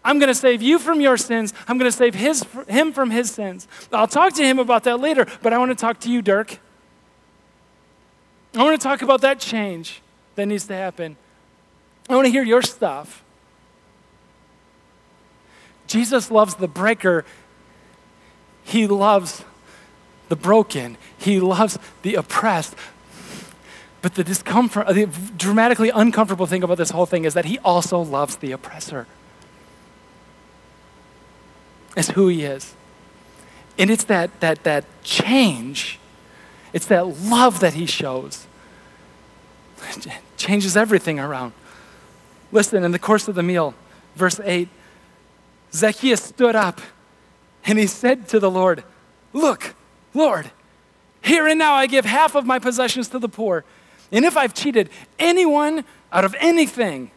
I'm 0.02 0.18
going 0.18 0.28
to 0.28 0.34
save 0.34 0.62
you 0.62 0.78
from 0.78 1.00
your 1.00 1.16
sins. 1.16 1.52
I'm 1.66 1.78
going 1.78 1.90
to 1.90 1.96
save 1.96 2.14
his, 2.14 2.46
him 2.68 2.92
from 2.92 3.10
his 3.10 3.30
sins. 3.30 3.66
I'll 3.92 4.06
talk 4.06 4.32
to 4.34 4.42
him 4.42 4.58
about 4.58 4.84
that 4.84 5.00
later, 5.00 5.26
but 5.42 5.52
I 5.52 5.58
want 5.58 5.70
to 5.70 5.74
talk 5.74 5.98
to 6.00 6.10
you, 6.10 6.22
Dirk. 6.22 6.60
I 8.54 8.62
want 8.62 8.80
to 8.80 8.82
talk 8.82 9.02
about 9.02 9.20
that 9.22 9.40
change 9.40 10.00
that 10.36 10.46
needs 10.46 10.66
to 10.68 10.74
happen. 10.74 11.16
I 12.08 12.14
want 12.14 12.26
to 12.26 12.30
hear 12.30 12.44
your 12.44 12.62
stuff. 12.62 13.24
Jesus 15.86 16.30
loves 16.30 16.56
the 16.56 16.68
breaker. 16.68 17.24
He 18.64 18.86
loves 18.86 19.44
the 20.28 20.36
broken. 20.36 20.96
He 21.18 21.40
loves 21.40 21.78
the 22.02 22.14
oppressed. 22.14 22.74
But 24.02 24.14
the 24.14 24.24
discomfort, 24.24 24.88
the 24.88 25.06
dramatically 25.36 25.90
uncomfortable 25.90 26.46
thing 26.46 26.62
about 26.62 26.78
this 26.78 26.90
whole 26.90 27.06
thing 27.06 27.24
is 27.24 27.34
that 27.34 27.44
he 27.44 27.58
also 27.60 28.00
loves 28.00 28.36
the 28.36 28.52
oppressor. 28.52 29.06
It's 31.96 32.10
who 32.10 32.28
he 32.28 32.44
is. 32.44 32.74
And 33.78 33.90
it's 33.90 34.04
that, 34.04 34.40
that, 34.40 34.64
that 34.64 34.84
change, 35.02 35.98
it's 36.72 36.86
that 36.86 37.06
love 37.22 37.60
that 37.60 37.74
he 37.74 37.86
shows. 37.86 38.46
It 39.88 40.08
changes 40.36 40.76
everything 40.76 41.18
around. 41.18 41.52
Listen, 42.52 42.84
in 42.84 42.92
the 42.92 42.98
course 42.98 43.28
of 43.28 43.34
the 43.34 43.42
meal, 43.42 43.74
verse 44.14 44.40
8, 44.42 44.68
Zacchaeus 45.72 46.22
stood 46.22 46.56
up 46.56 46.80
and 47.64 47.78
he 47.78 47.86
said 47.86 48.28
to 48.28 48.40
the 48.40 48.50
Lord, 48.50 48.84
Look, 49.32 49.74
Lord, 50.14 50.50
here 51.22 51.46
and 51.46 51.58
now 51.58 51.74
I 51.74 51.86
give 51.86 52.04
half 52.04 52.34
of 52.34 52.46
my 52.46 52.58
possessions 52.58 53.08
to 53.08 53.18
the 53.18 53.28
poor. 53.28 53.64
And 54.12 54.24
if 54.24 54.36
I've 54.36 54.54
cheated 54.54 54.88
anyone 55.18 55.84
out 56.12 56.24
of 56.24 56.34
anything, 56.38 57.10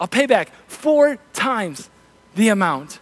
I'll 0.00 0.08
pay 0.08 0.26
back 0.26 0.50
four 0.66 1.18
times 1.32 1.88
the 2.34 2.48
amount. 2.48 2.98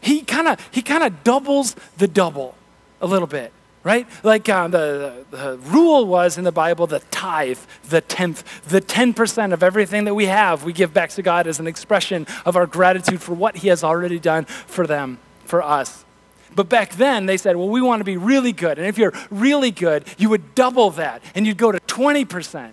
He 0.00 0.22
kind 0.22 0.48
of 0.48 0.68
he 0.72 0.82
kind 0.82 1.04
of 1.04 1.22
doubles 1.22 1.76
the 1.96 2.08
double 2.08 2.56
a 3.00 3.06
little 3.06 3.28
bit 3.28 3.52
right? 3.86 4.08
Like 4.24 4.48
uh, 4.48 4.66
the, 4.66 5.24
the 5.30 5.58
rule 5.58 6.06
was 6.06 6.38
in 6.38 6.42
the 6.42 6.50
Bible 6.50 6.88
the 6.88 6.98
tithe, 7.12 7.60
the 7.88 8.00
tenth, 8.00 8.42
the 8.64 8.80
10% 8.80 9.52
of 9.52 9.62
everything 9.62 10.06
that 10.06 10.14
we 10.14 10.26
have, 10.26 10.64
we 10.64 10.72
give 10.72 10.92
back 10.92 11.10
to 11.10 11.22
God 11.22 11.46
as 11.46 11.60
an 11.60 11.68
expression 11.68 12.26
of 12.44 12.56
our 12.56 12.66
gratitude 12.66 13.22
for 13.22 13.32
what 13.32 13.58
He 13.58 13.68
has 13.68 13.84
already 13.84 14.18
done 14.18 14.44
for 14.44 14.88
them, 14.88 15.18
for 15.44 15.62
us. 15.62 16.04
But 16.52 16.68
back 16.68 16.96
then, 16.96 17.26
they 17.26 17.36
said, 17.36 17.54
well, 17.54 17.68
we 17.68 17.80
want 17.80 18.00
to 18.00 18.04
be 18.04 18.16
really 18.16 18.50
good. 18.50 18.76
And 18.76 18.88
if 18.88 18.98
you're 18.98 19.12
really 19.30 19.70
good, 19.70 20.04
you 20.18 20.30
would 20.30 20.56
double 20.56 20.90
that 20.92 21.22
and 21.36 21.46
you'd 21.46 21.56
go 21.56 21.70
to 21.70 21.78
20%. 21.78 22.72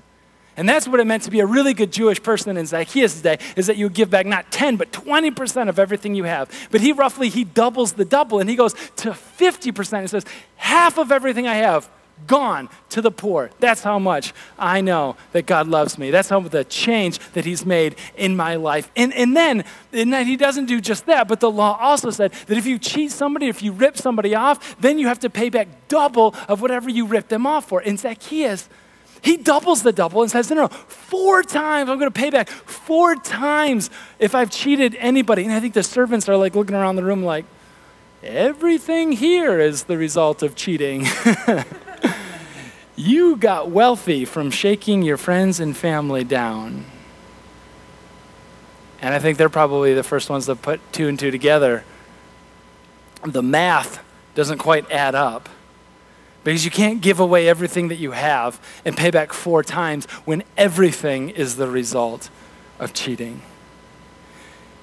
And 0.56 0.68
that's 0.70 0.88
what 0.88 1.00
it 1.00 1.06
meant 1.06 1.24
to 1.24 1.32
be 1.32 1.40
a 1.40 1.46
really 1.46 1.74
good 1.74 1.92
Jewish 1.92 2.22
person 2.22 2.56
in 2.58 2.66
Zacchaeus' 2.66 3.22
day, 3.22 3.40
is 3.56 3.68
that 3.68 3.78
you 3.78 3.90
give 3.90 4.10
back 4.10 4.26
not 4.26 4.52
10, 4.52 4.78
but 4.78 4.92
20% 4.92 5.70
of 5.70 5.80
everything 5.80 6.16
you 6.16 6.26
have. 6.26 6.50
But 6.72 6.82
he 6.82 6.92
roughly, 6.92 7.30
he 7.30 7.44
doubles 7.44 7.94
the 7.94 8.06
double, 8.06 8.40
and 8.40 8.50
he 8.50 8.56
goes 8.56 8.74
to 8.98 9.12
50%. 9.12 10.02
He 10.02 10.08
says, 10.08 10.26
half 10.56 10.98
of 10.98 11.12
everything 11.12 11.48
I 11.48 11.56
have, 11.56 11.90
gone 12.28 12.70
to 12.90 13.02
the 13.02 13.12
poor. 13.12 13.50
That's 13.60 13.84
how 13.84 14.00
much 14.00 14.34
I 14.58 14.82
know 14.82 15.18
that 15.32 15.46
God 15.46 15.68
loves 15.68 15.98
me. 15.98 16.12
That's 16.12 16.30
how 16.30 16.40
the 16.40 16.64
change 16.64 17.20
that 17.34 17.46
he's 17.46 17.66
made 17.66 17.96
in 18.16 18.36
my 18.36 18.56
life. 18.56 18.92
And, 18.96 19.14
and 19.14 19.36
then, 19.36 19.66
and 19.92 20.14
then 20.14 20.26
he 20.26 20.38
doesn't 20.38 20.66
do 20.66 20.80
just 20.80 21.06
that, 21.08 21.28
but 21.28 21.40
the 21.40 21.52
law 21.52 21.78
also 21.80 22.12
said 22.12 22.32
that 22.32 22.58
if 22.58 22.66
you 22.66 22.80
cheat 22.80 23.12
somebody, 23.12 23.48
if 23.48 23.62
you 23.62 23.72
rip 23.72 23.98
somebody 23.98 24.36
off, 24.36 24.80
then 24.80 25.00
you 25.00 25.08
have 25.08 25.20
to 25.20 25.30
pay 25.30 25.50
back 25.50 25.68
double 25.88 26.36
of 26.48 26.62
whatever 26.62 26.90
you 26.90 27.06
ripped 27.06 27.30
them 27.30 27.46
off 27.46 27.68
for. 27.68 27.82
In 27.82 27.98
Zacchaeus, 27.98 28.70
he 29.24 29.38
doubles 29.38 29.84
the 29.84 29.94
double 29.94 30.22
and 30.22 30.30
says, 30.30 30.50
no, 30.50 30.56
no, 30.56 30.68
four 30.68 31.44
times. 31.44 31.90
I'm 31.90 31.98
going 31.98 32.12
to 32.12 32.20
pay 32.20 32.30
back 32.30 32.50
four 32.50 33.16
times 33.16 33.90
if 34.20 34.36
I've 34.36 34.52
cheated 34.52 34.96
anybody. 35.00 35.44
And 35.46 35.54
I 35.54 35.62
think 35.62 35.74
the 35.74 35.82
servants 35.82 36.28
are 36.28 36.36
like 36.36 36.56
looking 36.56 36.76
around 36.76 36.98
the 36.98 37.04
room 37.04 37.24
like, 37.24 37.46
everything 38.22 39.14
here 39.14 39.62
is 39.62 39.84
the 39.84 39.98
result 39.98 40.44
of 40.44 40.56
cheating. 40.56 41.08
you 42.98 43.38
got 43.38 43.70
wealthy 43.70 44.26
from 44.26 44.52
shaking 44.52 45.02
your 45.02 45.18
friends 45.18 45.62
and 45.62 45.76
family 45.76 46.26
down. 46.26 46.84
And 49.02 49.14
I 49.14 49.20
think 49.20 49.38
they're 49.38 49.48
probably 49.48 49.94
the 49.94 50.04
first 50.04 50.30
ones 50.30 50.48
to 50.48 50.56
put 50.58 50.82
two 50.92 51.08
and 51.08 51.18
two 51.18 51.32
together. 51.32 51.86
The 53.26 53.44
math 53.44 54.04
doesn't 54.36 54.58
quite 54.58 54.92
add 54.92 55.16
up. 55.16 55.48
Because 56.44 56.66
you 56.66 56.72
can't 56.72 57.02
give 57.02 57.20
away 57.20 57.48
everything 57.48 57.88
that 57.88 57.96
you 57.96 58.12
have 58.12 58.60
and 58.84 58.98
pay 58.98 59.12
back 59.12 59.32
four 59.32 59.64
times 59.64 60.06
when 60.26 60.44
everything 60.58 61.30
is 61.30 61.56
the 61.56 61.68
result 61.68 62.30
of 62.80 62.94
cheating. 62.94 63.42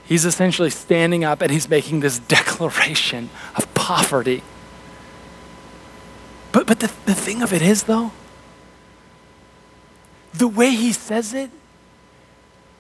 He's 0.05 0.25
essentially 0.25 0.71
standing 0.71 1.23
up 1.23 1.43
and 1.43 1.53
he's 1.53 1.69
making 1.69 2.01
this 2.01 2.19
declaration 2.37 3.31
of 3.57 3.73
poverty. 3.75 4.43
But, 6.53 6.67
but 6.67 6.81
the, 6.81 6.91
the 7.07 7.15
thing 7.15 7.43
of 7.43 7.53
it 7.53 7.63
is, 7.63 7.85
though, 7.85 8.11
the 10.33 10.49
way 10.49 10.71
he 10.71 10.93
says 10.93 11.35
it, 11.35 11.51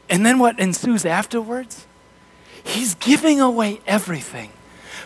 and 0.08 0.26
then 0.26 0.38
what 0.38 0.58
ensues 0.58 1.04
afterwards, 1.04 1.86
he's 2.64 2.94
giving 2.94 3.40
away 3.40 3.80
everything. 3.86 4.50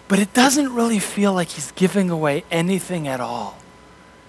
But 0.08 0.18
it 0.18 0.32
doesn't 0.32 0.74
really 0.74 0.98
feel 0.98 1.32
like 1.32 1.48
he's 1.48 1.72
giving 1.72 2.08
away 2.08 2.44
anything 2.50 3.06
at 3.06 3.20
all. 3.20 3.58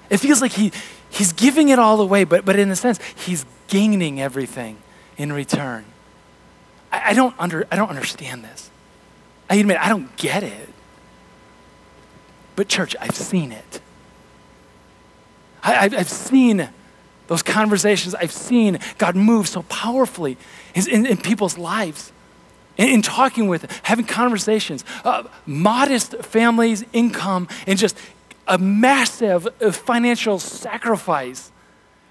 It 0.09 0.17
feels 0.17 0.41
like 0.41 0.51
he, 0.51 0.71
he's 1.09 1.33
giving 1.33 1.69
it 1.69 1.79
all 1.79 1.99
away, 2.01 2.23
but, 2.23 2.45
but 2.45 2.57
in 2.57 2.69
a 2.69 2.75
sense, 2.75 2.99
he's 3.15 3.45
gaining 3.67 4.21
everything 4.21 4.77
in 5.17 5.33
return. 5.33 5.85
I, 6.91 7.11
I, 7.11 7.13
don't, 7.13 7.35
under, 7.39 7.67
I 7.71 7.75
don't 7.75 7.89
understand 7.89 8.43
this. 8.43 8.69
I 9.49 9.55
admit, 9.55 9.77
I 9.79 9.89
don't 9.89 10.15
get 10.17 10.43
it. 10.43 10.69
But, 12.55 12.67
church, 12.67 12.95
I've 12.99 13.15
seen 13.15 13.51
it. 13.51 13.81
I, 15.61 15.89
have 15.89 16.09
seen 16.09 16.69
those 17.27 17.41
conversations. 17.41 18.13
I've 18.13 18.31
seen 18.31 18.79
God 18.97 19.15
move 19.15 19.47
so 19.47 19.63
powerfully 19.63 20.37
in, 20.75 21.05
in 21.05 21.17
people's 21.17 21.57
lives. 21.57 22.11
In, 22.77 22.89
in, 22.89 23.01
talking 23.01 23.47
with, 23.47 23.71
having 23.83 24.05
conversations, 24.05 24.83
uh, 25.05 25.23
modest 25.45 26.17
families, 26.17 26.83
income, 26.91 27.47
and 27.65 27.79
just 27.79 27.97
a 28.47 28.57
massive 28.57 29.47
financial 29.71 30.39
sacrifice 30.39 31.51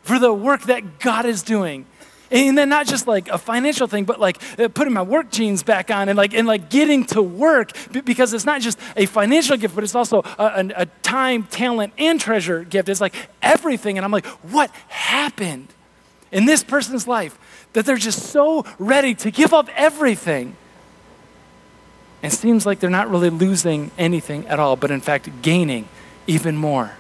for 0.03 0.19
the 0.19 0.33
work 0.33 0.63
that 0.63 0.99
God 1.01 1.27
is 1.27 1.43
doing. 1.43 1.87
And 2.31 2.59
then 2.59 2.69
not 2.69 2.87
just 2.87 3.07
like 3.07 3.29
a 3.29 3.39
financial 3.39 3.87
thing, 3.87 4.05
but 4.05 4.19
like 4.19 4.43
uh, 4.59 4.69
putting 4.69 4.93
my 4.93 5.03
work 5.03 5.31
jeans 5.31 5.63
back 5.63 5.91
on 5.91 6.09
and 6.09 6.17
like 6.17 6.35
and 6.35 6.49
like 6.49 6.69
getting 6.69 7.05
to 7.07 7.23
work 7.23 7.71
because 8.05 8.33
it's 8.33 8.47
not 8.47 8.61
just 8.61 8.79
a 8.97 9.07
financial 9.07 9.57
gift, 9.57 9.75
but 9.75 9.85
it's 9.85 9.95
also 9.95 10.23
a, 10.39 10.73
a 10.75 10.87
time, 11.03 11.45
talent, 11.45 11.93
and 11.97 12.21
treasure 12.21 12.65
gift. 12.65 12.89
It's 12.89 13.01
like 13.01 13.15
everything. 13.41 13.99
And 13.99 14.05
I'm 14.05 14.11
like, 14.11 14.27
what 14.27 14.71
happened 14.89 15.69
in 16.33 16.45
this 16.47 16.65
person's 16.65 17.07
life 17.07 17.39
that 17.75 17.87
they're 17.87 17.97
just 17.97 18.31
so 18.31 18.65
ready 18.79 19.15
to 19.17 19.31
give 19.31 19.55
up 19.55 19.69
everything? 19.77 20.57
It 22.23 22.33
seems 22.33 22.65
like 22.65 22.81
they're 22.81 22.91
not 22.91 23.11
really 23.11 23.31
losing 23.31 23.91
anything 23.99 24.47
at 24.49 24.59
all, 24.59 24.77
but 24.77 24.91
in 24.91 25.03
fact 25.03 25.29
gaining 25.43 25.87
even 26.27 26.57
more. 26.57 26.93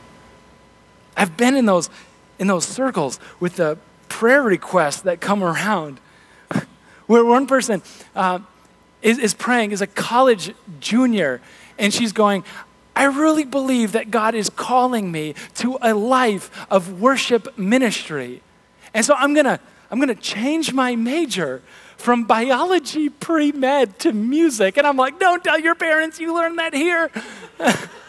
I've 1.17 1.37
been 1.37 1.55
in 1.55 1.67
those, 1.67 1.91
in 2.39 2.47
those 2.47 2.67
circles 2.67 3.21
with 3.41 3.57
the 3.57 3.79
prayer 4.09 4.43
requests 4.43 5.03
that 5.03 5.21
come 5.21 5.43
around 5.43 6.01
where 7.07 7.25
one 7.25 7.47
person 7.47 7.83
uh, 8.15 8.41
is, 9.03 9.19
is 9.19 9.35
praying, 9.35 9.73
is 9.73 9.81
a 9.81 9.87
college 9.87 10.55
junior, 10.81 11.41
and 11.79 11.93
she's 11.93 12.13
going, 12.13 12.45
I 12.97 13.05
really 13.05 13.45
believe 13.45 13.93
that 13.93 14.11
God 14.11 14.35
is 14.35 14.49
calling 14.49 15.11
me 15.11 15.35
to 15.57 15.79
a 15.83 15.95
life 15.95 16.51
of 16.71 17.01
worship 17.01 17.59
ministry. 17.59 18.41
And 18.93 19.05
so 19.05 19.15
I'm 19.15 19.35
gonna, 19.35 19.59
I'm 19.91 19.99
gonna 19.99 20.15
change 20.15 20.73
my 20.73 20.95
major 20.95 21.63
from 21.97 22.25
biology 22.25 23.09
pre 23.09 23.51
med 23.51 23.99
to 24.01 24.13
music. 24.13 24.77
And 24.77 24.87
I'm 24.87 24.97
like, 24.97 25.19
don't 25.19 25.43
tell 25.43 25.59
your 25.59 25.75
parents 25.75 26.21
you 26.21 26.35
learned 26.35 26.59
that 26.59 26.75
here. 26.75 27.11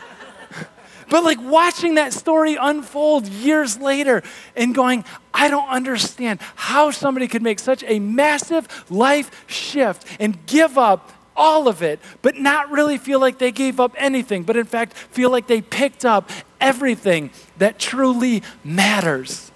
But 1.09 1.23
like 1.23 1.39
watching 1.41 1.95
that 1.95 2.13
story 2.13 2.57
unfold 2.59 3.27
years 3.27 3.77
later 3.77 4.23
and 4.55 4.73
going, 4.73 5.05
I 5.33 5.49
don't 5.49 5.69
understand 5.69 6.39
how 6.55 6.91
somebody 6.91 7.27
could 7.27 7.41
make 7.41 7.59
such 7.59 7.83
a 7.85 7.99
massive 7.99 8.85
life 8.89 9.45
shift 9.47 10.05
and 10.19 10.45
give 10.45 10.77
up 10.77 11.11
all 11.35 11.67
of 11.67 11.81
it, 11.81 11.99
but 12.21 12.37
not 12.37 12.71
really 12.71 12.97
feel 12.97 13.19
like 13.19 13.37
they 13.37 13.51
gave 13.51 13.79
up 13.79 13.93
anything, 13.97 14.43
but 14.43 14.55
in 14.55 14.65
fact 14.65 14.93
feel 14.93 15.29
like 15.29 15.47
they 15.47 15.61
picked 15.61 16.05
up 16.05 16.29
everything 16.61 17.29
that 17.57 17.77
truly 17.77 18.41
matters. 18.63 19.51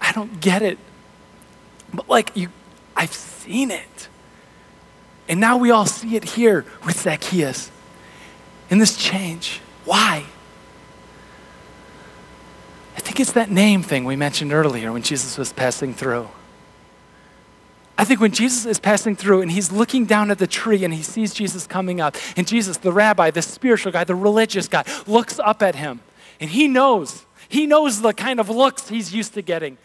I 0.00 0.12
don't 0.12 0.40
get 0.40 0.62
it. 0.62 0.78
But 1.92 2.08
like 2.08 2.36
you 2.36 2.48
I've 2.96 3.12
seen 3.12 3.70
it. 3.70 4.08
And 5.28 5.38
now 5.38 5.58
we 5.58 5.70
all 5.70 5.86
see 5.86 6.16
it 6.16 6.24
here 6.24 6.64
with 6.84 7.00
Zacchaeus. 7.00 7.70
In 8.68 8.78
this 8.78 8.96
change. 8.96 9.60
Why? 9.84 10.24
I 13.00 13.02
think 13.02 13.18
it's 13.18 13.32
that 13.32 13.50
name 13.50 13.82
thing 13.82 14.04
we 14.04 14.14
mentioned 14.14 14.52
earlier 14.52 14.92
when 14.92 15.00
Jesus 15.00 15.38
was 15.38 15.54
passing 15.54 15.94
through. 15.94 16.28
I 17.96 18.04
think 18.04 18.20
when 18.20 18.30
Jesus 18.30 18.66
is 18.66 18.78
passing 18.78 19.16
through 19.16 19.40
and 19.40 19.50
he's 19.50 19.72
looking 19.72 20.04
down 20.04 20.30
at 20.30 20.38
the 20.38 20.46
tree 20.46 20.84
and 20.84 20.92
he 20.92 21.02
sees 21.02 21.32
Jesus 21.32 21.66
coming 21.66 21.98
up, 21.98 22.14
and 22.36 22.46
Jesus, 22.46 22.76
the 22.76 22.92
rabbi, 22.92 23.30
the 23.30 23.40
spiritual 23.40 23.90
guy, 23.90 24.04
the 24.04 24.14
religious 24.14 24.68
guy, 24.68 24.84
looks 25.06 25.38
up 25.38 25.62
at 25.62 25.76
him 25.76 26.00
and 26.40 26.50
he 26.50 26.68
knows, 26.68 27.24
he 27.48 27.66
knows 27.66 28.02
the 28.02 28.12
kind 28.12 28.38
of 28.38 28.50
looks 28.50 28.90
he's 28.90 29.14
used 29.14 29.32
to 29.32 29.40
getting 29.40 29.78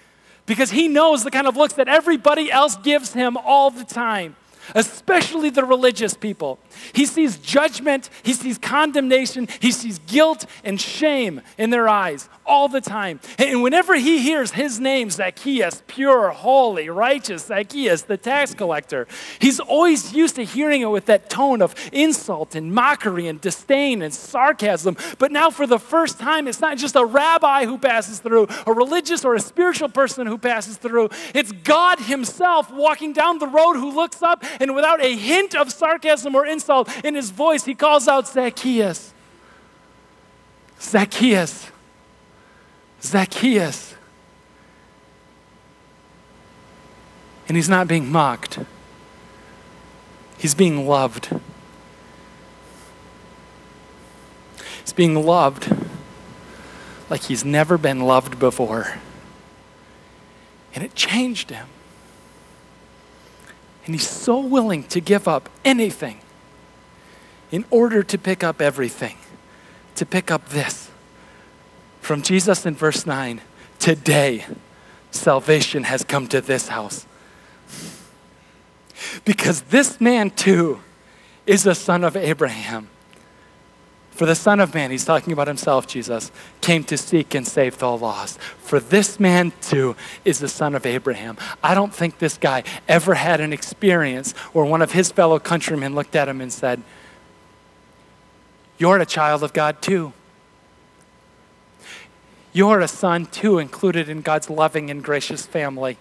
because 0.45 0.71
he 0.71 0.89
knows 0.89 1.23
the 1.23 1.32
kind 1.32 1.47
of 1.47 1.56
looks 1.56 1.75
that 1.75 1.88
everybody 1.88 2.51
else 2.51 2.75
gives 2.75 3.13
him 3.13 3.38
all 3.38 3.71
the 3.71 3.86
time 3.86 4.36
especially 4.73 5.49
the 5.49 5.63
religious 5.63 6.13
people. 6.15 6.58
He 6.93 7.05
sees 7.05 7.38
judgment, 7.38 8.09
he 8.23 8.33
sees 8.33 8.57
condemnation, 8.57 9.47
he 9.59 9.71
sees 9.71 9.99
guilt 9.99 10.45
and 10.63 10.79
shame 10.79 11.41
in 11.57 11.69
their 11.69 11.88
eyes 11.88 12.29
all 12.45 12.67
the 12.67 12.81
time. 12.81 13.19
And 13.38 13.63
whenever 13.63 13.95
he 13.95 14.19
hears 14.19 14.51
his 14.51 14.79
name, 14.79 15.09
Zacchaeus, 15.09 15.83
pure, 15.88 16.29
holy, 16.29 16.89
righteous 16.89 17.45
Zacchaeus, 17.45 18.03
the 18.03 18.17
tax 18.17 18.53
collector, 18.53 19.07
he's 19.39 19.59
always 19.59 20.13
used 20.13 20.35
to 20.35 20.45
hearing 20.45 20.81
it 20.81 20.89
with 20.89 21.05
that 21.07 21.29
tone 21.29 21.61
of 21.61 21.75
insult 21.91 22.55
and 22.55 22.73
mockery 22.73 23.27
and 23.27 23.41
disdain 23.41 24.01
and 24.01 24.13
sarcasm. 24.13 24.97
But 25.17 25.31
now, 25.31 25.49
for 25.49 25.65
the 25.67 25.79
first 25.79 26.19
time, 26.19 26.47
it's 26.47 26.61
not 26.61 26.77
just 26.77 26.95
a 26.95 27.05
rabbi 27.05 27.65
who 27.65 27.77
passes 27.77 28.19
through, 28.19 28.47
a 28.65 28.73
religious 28.73 29.25
or 29.25 29.35
a 29.35 29.39
spiritual 29.39 29.89
person 29.89 30.27
who 30.27 30.38
passes 30.38 30.77
through. 30.77 31.09
It's 31.33 31.51
God 31.51 31.99
Himself 31.99 32.71
walking 32.71 33.13
down 33.13 33.39
the 33.39 33.47
road 33.47 33.75
who 33.75 33.91
looks 33.91 34.21
up 34.21 34.43
and 34.59 34.75
without 34.75 35.03
a 35.03 35.15
hint 35.15 35.55
of 35.55 35.71
sarcasm 35.71 36.35
or 36.35 36.45
insult 36.45 36.64
in 37.04 37.15
his 37.15 37.30
voice, 37.32 37.65
he 37.65 37.75
calls 37.75 38.08
out 38.08 38.28
Zacchaeus. 38.28 39.13
Zacchaeus. 40.80 41.71
Zacchaeus. 43.01 43.95
And 47.47 47.56
he's 47.56 47.69
not 47.69 47.88
being 47.88 48.12
mocked, 48.12 48.60
he's 50.38 50.56
being 50.56 50.88
loved. 50.88 51.30
He's 54.82 54.93
being 54.93 55.15
loved 55.15 55.75
like 57.10 57.23
he's 57.23 57.43
never 57.43 57.75
been 57.78 58.01
loved 58.01 58.38
before. 58.38 58.99
And 60.75 60.84
it 60.84 60.93
changed 60.93 61.49
him. 61.49 61.65
And 63.86 63.95
he's 63.95 64.08
so 64.08 64.39
willing 64.39 64.84
to 64.86 64.99
give 64.99 65.28
up 65.28 65.49
anything 65.63 66.19
in 67.55 67.63
order 67.69 68.03
to 68.03 68.17
pick 68.17 68.43
up 68.43 68.61
everything, 68.61 69.15
to 69.95 70.05
pick 70.05 70.29
up 70.29 70.49
this. 70.49 70.91
From 72.01 72.21
Jesus 72.21 72.65
in 72.65 72.75
verse 72.75 73.05
9, 73.05 73.39
today 73.79 74.43
salvation 75.09 75.83
has 75.83 76.03
come 76.03 76.27
to 76.27 76.41
this 76.41 76.67
house. 76.67 77.05
Because 79.23 79.61
this 79.61 80.01
man 80.01 80.31
too 80.31 80.81
is 81.47 81.65
a 81.65 81.73
son 81.73 82.03
of 82.03 82.17
Abraham. 82.17 82.89
For 84.11 84.25
the 84.25 84.35
Son 84.35 84.59
of 84.59 84.73
Man, 84.73 84.91
he's 84.91 85.03
talking 85.03 85.31
about 85.33 85.47
himself, 85.47 85.87
Jesus, 85.87 86.31
came 86.61 86.83
to 86.85 86.97
seek 86.97 87.35
and 87.35 87.45
save 87.45 87.77
the 87.77 87.89
lost. 87.89 88.39
For 88.39 88.81
this 88.81 89.17
man 89.17 89.53
too 89.61 89.95
is 90.25 90.39
the 90.39 90.47
son 90.49 90.75
of 90.75 90.85
Abraham. 90.85 91.37
I 91.63 91.73
don't 91.73 91.93
think 91.93 92.19
this 92.19 92.37
guy 92.37 92.63
ever 92.89 93.13
had 93.13 93.39
an 93.39 93.53
experience 93.53 94.33
where 94.51 94.65
one 94.65 94.81
of 94.81 94.91
his 94.91 95.09
fellow 95.09 95.39
countrymen 95.39 95.95
looked 95.95 96.17
at 96.17 96.27
him 96.27 96.41
and 96.41 96.51
said, 96.51 96.81
You're 98.77 98.99
a 98.99 99.05
child 99.05 99.43
of 99.43 99.53
God 99.53 99.81
too. 99.81 100.13
You're 102.53 102.79
a 102.79 102.88
son 102.88 103.25
too, 103.25 103.59
included 103.59 104.07
in 104.07 104.21
God's 104.21 104.49
loving 104.49 104.89
and 104.89 105.03
gracious 105.03 105.45
family. 105.45 105.97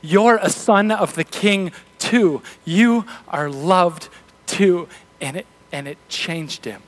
You're 0.00 0.38
a 0.40 0.50
son 0.50 0.90
of 0.90 1.14
the 1.14 1.24
king 1.24 1.72
too. 1.98 2.42
You 2.64 3.04
are 3.28 3.50
loved 3.50 4.08
too. 4.46 4.88
And 5.20 5.36
it 5.36 5.46
and 5.72 5.86
it 5.86 5.98
changed 6.08 6.64
him. 6.64 6.82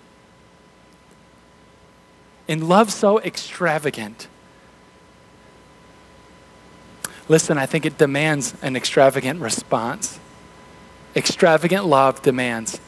In 2.48 2.68
love 2.68 2.92
so 2.92 3.20
extravagant, 3.20 4.26
listen, 7.28 7.58
I 7.58 7.66
think 7.66 7.84
it 7.84 7.98
demands 7.98 8.54
an 8.62 8.76
extravagant 8.76 9.40
response. 9.40 10.18
Extravagant 11.14 11.86
love 11.86 12.22
demands 12.22 12.80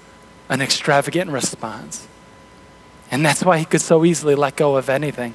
an 0.53 0.61
extravagant 0.61 1.31
response. 1.31 2.07
And 3.11 3.25
that's 3.25 3.43
why 3.43 3.57
he 3.57 3.65
could 3.65 3.81
so 3.81 4.05
easily 4.05 4.35
let 4.35 4.55
go 4.55 4.77
of 4.77 4.91
anything, 4.91 5.33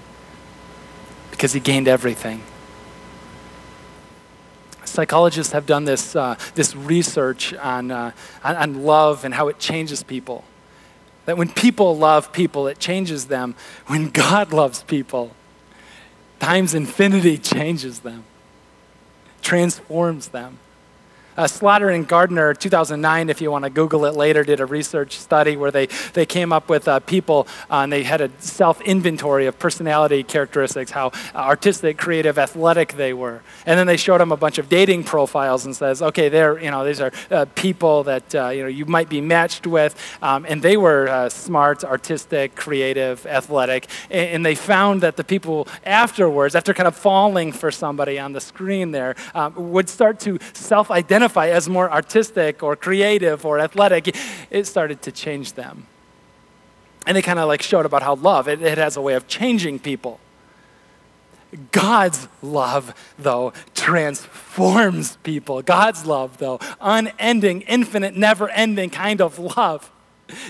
because 1.31 1.53
he 1.53 1.59
gained 1.59 1.87
everything. 1.87 2.43
Psychologists 4.85 5.53
have 5.53 5.65
done 5.65 5.85
this, 5.85 6.15
uh, 6.15 6.35
this 6.53 6.75
research 6.75 7.53
on, 7.55 7.89
uh, 7.89 8.11
on, 8.43 8.55
on 8.55 8.83
love 8.83 9.25
and 9.25 9.33
how 9.33 9.47
it 9.47 9.57
changes 9.57 10.03
people. 10.03 10.43
That 11.25 11.35
when 11.35 11.49
people 11.49 11.97
love 11.97 12.31
people, 12.31 12.67
it 12.67 12.77
changes 12.77 13.25
them. 13.25 13.55
When 13.87 14.11
God 14.11 14.53
loves 14.53 14.83
people, 14.83 15.31
times 16.39 16.75
infinity 16.75 17.37
changes 17.55 17.99
them, 17.99 18.23
transforms 19.41 20.27
them. 20.27 20.59
Uh, 21.37 21.43
Slotter 21.43 21.93
and 21.93 22.07
Gardner, 22.07 22.55
2009, 22.55 23.29
if 23.29 23.41
you 23.41 23.51
want 23.51 23.63
to 23.63 23.69
Google 23.69 24.05
it 24.05 24.15
later, 24.15 24.43
did 24.43 24.59
a 24.59 24.65
research 24.65 25.19
study 25.19 25.55
where 25.55 25.69
they, 25.69 25.85
they 26.13 26.25
came 26.25 26.51
up 26.51 26.67
with 26.67 26.87
uh, 26.87 26.99
people 27.01 27.47
uh, 27.69 27.81
and 27.81 27.93
they 27.93 28.01
had 28.01 28.21
a 28.21 28.31
self 28.39 28.81
inventory 28.81 29.45
of 29.45 29.59
personality 29.59 30.23
characteristics, 30.23 30.89
how 30.89 31.11
artistic, 31.35 31.99
creative, 31.99 32.39
athletic 32.39 32.93
they 32.93 33.13
were. 33.13 33.43
And 33.67 33.77
then 33.77 33.85
they 33.85 33.97
showed 33.97 34.19
them 34.19 34.31
a 34.31 34.37
bunch 34.37 34.57
of 34.57 34.67
dating 34.67 35.03
profiles 35.03 35.63
and 35.63 35.75
says, 35.75 36.01
okay, 36.01 36.27
they're, 36.27 36.59
you 36.59 36.71
know, 36.71 36.83
these 36.83 36.99
are 36.99 37.11
uh, 37.29 37.45
people 37.53 38.03
that 38.05 38.33
uh, 38.33 38.49
you, 38.49 38.63
know, 38.63 38.69
you 38.69 38.87
might 38.87 39.07
be 39.07 39.21
matched 39.21 39.67
with. 39.67 39.95
Um, 40.23 40.43
and 40.49 40.63
they 40.63 40.75
were 40.75 41.07
uh, 41.07 41.29
smart, 41.29 41.83
artistic, 41.83 42.55
creative, 42.55 43.27
athletic. 43.27 43.87
And, 44.09 44.29
and, 44.29 44.47
they 44.47 44.55
found 44.55 45.01
that 45.01 45.17
the 45.17 45.25
people 45.25 45.67
afterwards, 45.85 46.55
after 46.55 46.73
kind 46.73 46.87
of 46.87 46.95
falling 46.95 47.51
for 47.51 47.69
somebody 47.69 48.17
on 48.17 48.31
the 48.31 48.39
screen 48.39 48.91
there, 48.91 49.15
um, 49.35 49.53
would 49.71 49.89
start 49.89 50.19
to 50.21 50.39
self 50.53 50.89
identify 50.89 51.26
identify 51.27 51.49
as 51.49 51.67
more 51.67 51.91
artistic 51.91 52.63
or 52.63 52.75
creative 52.75 53.45
or 53.45 53.59
athletic, 53.59 54.15
it 54.49 54.65
started 54.67 55.01
to 55.01 55.11
change 55.11 55.53
them. 55.53 55.85
And 57.05 57.15
they 57.15 57.21
kind 57.21 57.39
of 57.39 57.47
like 57.47 57.61
showed 57.61 57.85
about 57.85 58.03
how 58.03 58.15
love, 58.15 58.47
it, 58.47 58.61
it 58.61 58.77
has 58.77 58.97
a 58.97 59.01
way 59.01 59.15
of 59.15 59.27
changing 59.27 59.79
people. 59.79 60.19
God's 61.71 62.27
love, 62.41 62.93
though, 63.17 63.53
transforms 63.73 65.17
people. 65.23 65.61
God's 65.61 66.05
love, 66.05 66.37
though, 66.37 66.59
unending, 66.81 67.61
infinite, 67.61 68.15
never 68.15 68.49
ending 68.49 68.89
kind 68.89 69.21
of 69.21 69.39
love. 69.39 69.89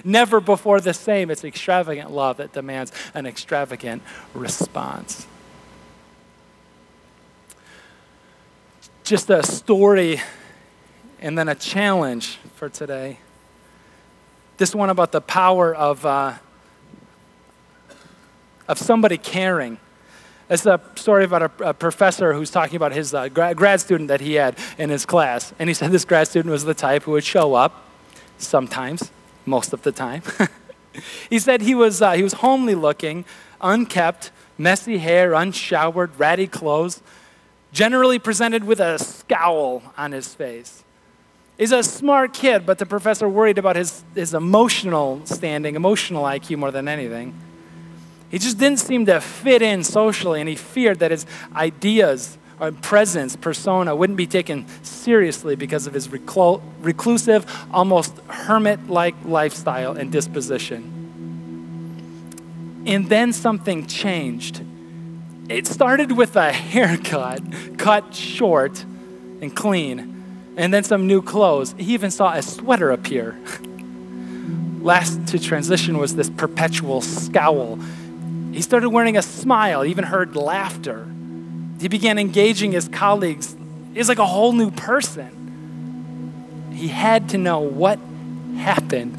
Never 0.03 0.41
before 0.41 0.81
the 0.81 0.93
same. 0.93 1.29
It's 1.29 1.43
extravagant 1.43 2.09
love 2.09 2.37
that 2.37 2.51
demands 2.51 2.91
an 3.13 3.27
extravagant 3.27 4.01
response. 4.33 5.27
Just 9.03 9.29
a 9.29 9.43
story 9.43 10.19
and 11.19 11.37
then 11.37 11.49
a 11.49 11.55
challenge 11.55 12.37
for 12.55 12.69
today. 12.69 13.19
This 14.57 14.73
one 14.73 14.89
about 14.89 15.11
the 15.11 15.21
power 15.21 15.73
of, 15.73 16.05
uh, 16.05 16.33
of 18.67 18.77
somebody 18.77 19.17
caring. 19.17 19.79
It's 20.49 20.65
a 20.65 20.79
story 20.95 21.25
about 21.25 21.41
a, 21.43 21.69
a 21.69 21.73
professor 21.73 22.33
who's 22.33 22.49
talking 22.49 22.75
about 22.75 22.93
his 22.93 23.13
uh, 23.13 23.27
grad 23.29 23.81
student 23.81 24.07
that 24.07 24.21
he 24.21 24.35
had 24.35 24.57
in 24.77 24.89
his 24.89 25.05
class. 25.05 25.53
And 25.59 25.69
he 25.69 25.73
said 25.73 25.91
this 25.91 26.05
grad 26.05 26.27
student 26.27 26.51
was 26.51 26.63
the 26.63 26.73
type 26.73 27.03
who 27.03 27.11
would 27.11 27.23
show 27.23 27.53
up 27.53 27.85
sometimes, 28.37 29.11
most 29.45 29.73
of 29.73 29.81
the 29.81 29.91
time. 29.91 30.21
he 31.29 31.39
said 31.39 31.61
he 31.61 31.75
was, 31.75 32.01
uh, 32.01 32.13
he 32.13 32.23
was 32.23 32.33
homely 32.33 32.75
looking, 32.75 33.25
unkept, 33.61 34.31
messy 34.57 34.99
hair, 34.99 35.33
unshowered, 35.33 36.17
ratty 36.17 36.47
clothes, 36.47 37.01
generally 37.71 38.17
presented 38.17 38.63
with 38.63 38.79
a 38.79 38.97
scowl 38.97 39.83
on 39.97 40.13
his 40.13 40.33
face. 40.33 40.83
He's 41.57 41.71
a 41.71 41.81
smart 41.81 42.33
kid, 42.33 42.65
but 42.65 42.77
the 42.77 42.85
professor 42.85 43.27
worried 43.27 43.57
about 43.57 43.75
his, 43.75 44.03
his 44.13 44.33
emotional 44.35 45.21
standing, 45.25 45.75
emotional 45.75 46.23
IQ 46.23 46.57
more 46.59 46.71
than 46.71 46.87
anything. 46.87 47.33
He 48.29 48.37
just 48.37 48.59
didn't 48.59 48.79
seem 48.79 49.07
to 49.07 49.19
fit 49.19 49.61
in 49.63 49.83
socially, 49.83 50.39
and 50.39 50.47
he 50.47 50.55
feared 50.55 50.99
that 50.99 51.11
his 51.11 51.25
ideas 51.55 52.37
or 52.59 52.71
presence, 52.71 53.35
persona, 53.35 53.95
wouldn't 53.95 54.17
be 54.17 54.27
taken 54.27 54.65
seriously 54.83 55.55
because 55.55 55.87
of 55.87 55.93
his 55.93 56.09
reclu- 56.09 56.61
reclusive, 56.81 57.45
almost 57.71 58.17
hermit 58.27 58.89
like 58.89 59.15
lifestyle 59.25 59.93
and 59.93 60.11
disposition. 60.11 60.93
And 62.85 63.09
then 63.09 63.33
something 63.33 63.87
changed. 63.87 64.61
It 65.49 65.65
started 65.65 66.11
with 66.11 66.35
a 66.35 66.51
haircut, 66.51 67.41
cut 67.77 68.13
short 68.13 68.83
and 69.41 69.55
clean 69.55 70.16
and 70.57 70.73
then 70.73 70.83
some 70.83 71.07
new 71.07 71.21
clothes. 71.21 71.73
He 71.77 71.93
even 71.93 72.11
saw 72.11 72.33
a 72.33 72.41
sweater 72.41 72.91
appear. 72.91 73.39
Last 74.81 75.27
to 75.27 75.39
transition 75.39 75.99
was 75.99 76.15
this 76.15 76.29
perpetual 76.29 77.01
scowl. 77.01 77.79
He 78.51 78.61
started 78.61 78.89
wearing 78.89 79.15
a 79.15 79.21
smile, 79.21 79.85
even 79.85 80.03
heard 80.03 80.35
laughter. 80.35 81.07
He 81.79 81.87
began 81.87 82.17
engaging 82.17 82.71
his 82.71 82.87
colleagues. 82.87 83.55
He 83.93 83.99
was 83.99 84.09
like 84.09 84.19
a 84.19 84.25
whole 84.25 84.51
new 84.51 84.71
person. 84.71 86.71
He 86.73 86.87
had 86.87 87.29
to 87.29 87.37
know 87.37 87.59
what 87.59 87.99
happened. 88.57 89.17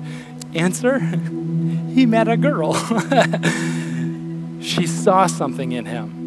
Answer 0.54 0.98
He 1.94 2.06
met 2.06 2.28
a 2.28 2.36
girl. 2.36 2.74
she 4.60 4.86
saw 4.86 5.26
something 5.26 5.72
in 5.72 5.86
him. 5.86 6.17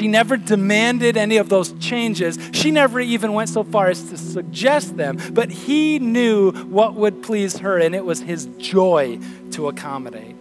She 0.00 0.08
never 0.08 0.38
demanded 0.38 1.18
any 1.18 1.36
of 1.36 1.50
those 1.50 1.72
changes. 1.72 2.38
She 2.52 2.70
never 2.70 3.00
even 3.00 3.34
went 3.34 3.50
so 3.50 3.62
far 3.62 3.88
as 3.88 4.02
to 4.08 4.16
suggest 4.16 4.96
them, 4.96 5.18
but 5.32 5.50
he 5.50 5.98
knew 5.98 6.52
what 6.52 6.94
would 6.94 7.22
please 7.22 7.58
her, 7.58 7.76
and 7.76 7.94
it 7.94 8.02
was 8.02 8.20
his 8.20 8.46
joy 8.56 9.20
to 9.50 9.68
accommodate. 9.68 10.36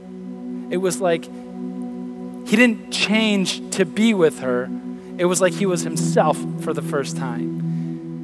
It 0.69 0.78
was 0.78 1.02
like 1.02 1.26
he 1.26 2.56
didn't 2.56 2.91
change 2.91 3.69
to 3.72 3.84
be 3.84 4.13
with 4.13 4.39
her, 4.39 4.69
it 5.17 5.26
was 5.26 5.41
like 5.41 5.52
he 5.52 5.65
was 5.65 5.82
himself 5.82 6.38
for 6.62 6.72
the 6.72 6.82
first 6.82 7.17
time. 7.17 7.59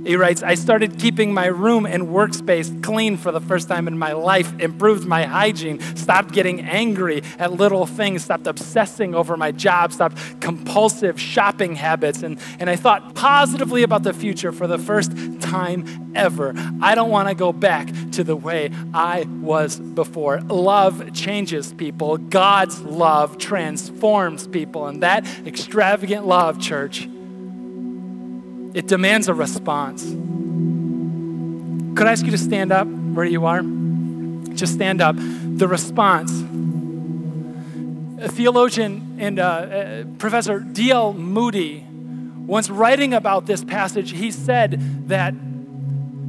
He 0.06 0.16
writes, 0.16 0.44
I 0.44 0.54
started 0.54 1.00
keeping 1.00 1.34
my 1.34 1.48
room 1.48 1.88
and 1.88 2.10
workspace 2.10 2.84
clean 2.84 3.18
for 3.18 3.32
the 3.32 3.42
first 3.42 3.68
time 3.68 3.88
in 3.88 3.98
my 3.98 4.14
life, 4.14 4.54
improved 4.60 5.08
my 5.08 5.24
hygiene, 5.24 5.80
stopped 5.96 6.32
getting 6.32 6.62
angry 6.62 7.24
at 7.40 7.54
little 7.54 7.88
things, 7.88 8.24
stopped 8.24 8.46
obsessing 8.46 9.16
over 9.16 9.36
my 9.36 9.52
job, 9.52 9.92
stopped 9.92 10.18
compulsive 10.42 11.20
shopping 11.20 11.76
habits, 11.76 12.22
and, 12.22 12.40
and 12.60 12.70
I 12.70 12.76
thought 12.76 13.16
positively 13.16 13.82
about 13.82 14.04
the 14.04 14.14
future 14.14 14.52
for 14.52 14.68
the 14.68 14.78
first 14.78 15.12
time 15.42 16.12
ever. 16.14 16.54
I 16.82 16.94
don't 16.94 17.10
want 17.10 17.30
to 17.30 17.36
go 17.36 17.52
back 17.52 17.90
to 18.12 18.24
the 18.24 18.36
way 18.36 18.70
I 18.94 19.24
was 19.42 19.80
before. 19.80 20.42
Love 20.42 21.14
changes 21.14 21.74
people, 21.74 22.18
God's 22.18 22.80
love 22.82 23.40
transforms 23.40 24.48
people, 24.48 24.86
and 24.86 25.02
that 25.02 25.26
extravagant 25.48 26.28
love, 26.28 26.60
church, 26.62 27.08
it 28.76 28.88
demands 28.88 29.30
a 29.30 29.34
response. 29.34 30.04
Could 31.98 32.08
I 32.08 32.12
ask 32.12 32.26
you 32.26 32.32
to 32.32 32.38
stand 32.38 32.74
up 32.74 32.86
where 32.88 33.26
you 33.26 33.46
are? 33.46 33.62
Just 34.54 34.74
stand 34.74 35.02
up. 35.02 35.16
The 35.16 35.66
response. 35.66 36.32
A 38.22 38.28
theologian 38.28 39.16
and 39.18 39.40
uh, 39.40 39.44
uh, 39.44 40.04
Professor 40.18 40.60
D.L. 40.60 41.14
Moody, 41.14 41.86
once 42.46 42.70
writing 42.70 43.14
about 43.14 43.46
this 43.46 43.64
passage, 43.64 44.12
he 44.12 44.30
said 44.30 45.08
that 45.08 45.34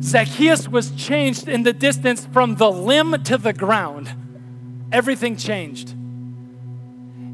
Zacchaeus 0.00 0.68
was 0.68 0.92
changed 0.92 1.48
in 1.48 1.64
the 1.64 1.72
distance 1.72 2.26
from 2.32 2.54
the 2.54 2.70
limb 2.70 3.24
to 3.24 3.36
the 3.38 3.52
ground. 3.52 4.08
Everything 4.92 5.36
changed. 5.36 5.95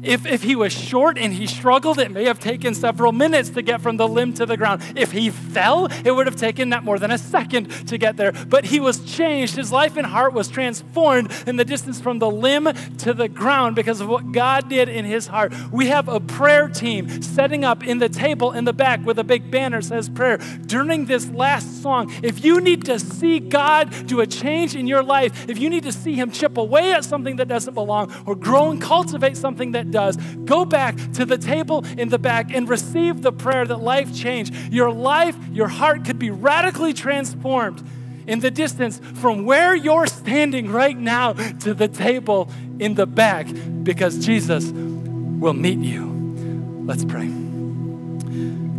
If, 0.03 0.25
if 0.25 0.43
he 0.43 0.55
was 0.55 0.73
short 0.73 1.17
and 1.17 1.33
he 1.33 1.47
struggled, 1.47 1.97
it 1.97 2.11
may 2.11 2.25
have 2.25 2.39
taken 2.39 2.75
several 2.75 3.11
minutes 3.11 3.49
to 3.51 3.61
get 3.61 3.81
from 3.81 3.97
the 3.97 4.07
limb 4.07 4.33
to 4.33 4.45
the 4.45 4.57
ground. 4.57 4.83
If 4.95 5.11
he 5.11 5.29
fell, 5.29 5.87
it 6.03 6.11
would 6.11 6.27
have 6.27 6.35
taken 6.35 6.69
not 6.69 6.83
more 6.83 6.99
than 6.99 7.09
a 7.11 7.17
second 7.17 7.69
to 7.87 7.97
get 7.97 8.17
there. 8.17 8.31
But 8.31 8.65
he 8.65 8.79
was 8.79 8.99
changed. 9.05 9.55
His 9.55 9.71
life 9.71 9.95
and 9.95 10.05
heart 10.05 10.33
was 10.33 10.49
transformed 10.49 11.31
in 11.47 11.55
the 11.55 11.65
distance 11.65 12.01
from 12.01 12.19
the 12.19 12.29
limb 12.29 12.67
to 12.99 13.13
the 13.13 13.29
ground 13.29 13.75
because 13.75 14.01
of 14.01 14.09
what 14.09 14.31
God 14.31 14.69
did 14.69 14.89
in 14.89 15.05
his 15.05 15.27
heart. 15.27 15.53
We 15.71 15.87
have 15.87 16.09
a 16.09 16.19
prayer 16.19 16.67
team 16.67 17.21
setting 17.21 17.63
up 17.63 17.83
in 17.83 17.99
the 17.99 18.09
table 18.09 18.51
in 18.51 18.65
the 18.65 18.73
back 18.73 19.05
with 19.05 19.17
a 19.19 19.23
big 19.23 19.49
banner 19.49 19.81
says 19.81 20.09
prayer. 20.09 20.37
During 20.65 21.05
this 21.05 21.29
last 21.29 21.81
song, 21.81 22.11
if 22.21 22.43
you 22.43 22.59
need 22.59 22.85
to 22.85 22.99
see 22.99 23.39
God 23.39 24.07
do 24.07 24.19
a 24.19 24.27
change 24.27 24.75
in 24.75 24.87
your 24.87 25.03
life, 25.03 25.49
if 25.49 25.57
you 25.57 25.69
need 25.69 25.83
to 25.83 25.91
see 25.91 26.15
him 26.15 26.31
chip 26.31 26.57
away 26.57 26.91
at 26.91 27.05
something 27.05 27.37
that 27.37 27.47
doesn't 27.47 27.73
belong 27.73 28.13
or 28.25 28.35
grow 28.35 28.71
and 28.71 28.81
cultivate 28.81 29.37
something 29.37 29.71
that 29.71 29.92
does, 29.93 30.17
go 30.43 30.65
back 30.65 30.97
to 31.13 31.25
the 31.25 31.37
table 31.37 31.85
in 31.97 32.09
the 32.09 32.19
back 32.19 32.53
and 32.53 32.67
receive 32.67 33.21
the 33.21 33.31
prayer 33.31 33.65
that 33.65 33.77
life 33.77 34.13
change. 34.13 34.51
Your 34.69 34.91
life, 34.91 35.37
your 35.51 35.69
heart 35.69 36.03
could 36.03 36.19
be 36.19 36.31
radically 36.31 36.93
transformed 36.93 37.81
in 38.27 38.39
the 38.39 38.51
distance 38.51 38.99
from 39.15 39.45
where 39.45 39.75
you're 39.75 40.07
standing 40.07 40.71
right 40.71 40.97
now 40.97 41.33
to 41.33 41.73
the 41.73 41.87
table 41.87 42.49
in 42.79 42.95
the 42.95 43.05
back 43.05 43.47
because 43.83 44.25
Jesus 44.25 44.71
will 44.71 45.53
meet 45.53 45.79
you. 45.79 46.83
Let's 46.85 47.05
pray. 47.05 47.31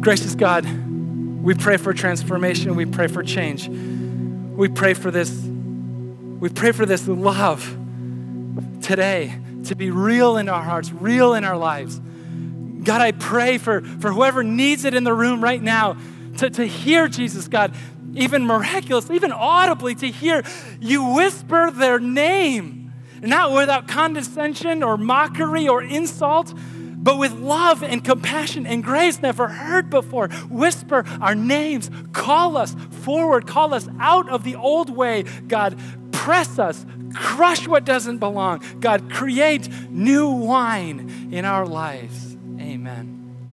Gracious 0.00 0.34
God, 0.34 0.66
we 1.42 1.54
pray 1.54 1.76
for 1.76 1.94
transformation. 1.94 2.74
We 2.74 2.86
pray 2.86 3.06
for 3.06 3.22
change. 3.22 3.68
We 3.68 4.68
pray 4.68 4.94
for 4.94 5.10
this. 5.10 5.30
We 5.30 6.48
pray 6.48 6.72
for 6.72 6.84
this 6.84 7.06
love 7.06 7.64
today 8.82 9.38
to 9.64 9.76
be 9.76 9.90
real 9.90 10.36
in 10.36 10.48
our 10.48 10.62
hearts, 10.62 10.92
real 10.92 11.34
in 11.34 11.44
our 11.44 11.56
lives. 11.56 12.00
God, 12.84 13.00
I 13.00 13.12
pray 13.12 13.58
for, 13.58 13.80
for 13.80 14.12
whoever 14.12 14.44
needs 14.44 14.84
it 14.84 14.94
in 14.94 15.04
the 15.04 15.14
room 15.14 15.42
right 15.42 15.62
now 15.62 15.96
to, 16.38 16.50
to 16.50 16.66
hear 16.66 17.08
Jesus, 17.08 17.48
God, 17.48 17.74
even 18.14 18.46
miraculously, 18.46 19.16
even 19.16 19.32
audibly, 19.32 19.94
to 19.96 20.10
hear 20.10 20.42
you 20.80 21.14
whisper 21.14 21.70
their 21.70 21.98
name, 21.98 22.92
not 23.20 23.52
without 23.52 23.88
condescension 23.88 24.82
or 24.82 24.96
mockery 24.96 25.66
or 25.66 25.82
insult, 25.82 26.52
but 27.04 27.18
with 27.18 27.32
love 27.32 27.82
and 27.82 28.02
compassion 28.02 28.66
and 28.66 28.82
grace 28.82 29.20
never 29.20 29.48
heard 29.48 29.90
before. 29.90 30.28
Whisper 30.48 31.04
our 31.20 31.34
names, 31.34 31.90
call 32.12 32.56
us 32.56 32.74
forward, 33.02 33.46
call 33.46 33.74
us 33.74 33.88
out 34.00 34.28
of 34.28 34.42
the 34.42 34.54
old 34.54 34.88
way, 34.88 35.24
God. 35.48 35.78
Press 36.12 36.58
us, 36.58 36.86
crush 37.14 37.66
what 37.66 37.84
doesn't 37.84 38.18
belong. 38.18 38.62
God, 38.80 39.10
create 39.10 39.68
new 39.90 40.28
wine 40.28 41.28
in 41.32 41.44
our 41.44 41.66
lives. 41.66 42.36
Amen. 42.60 43.23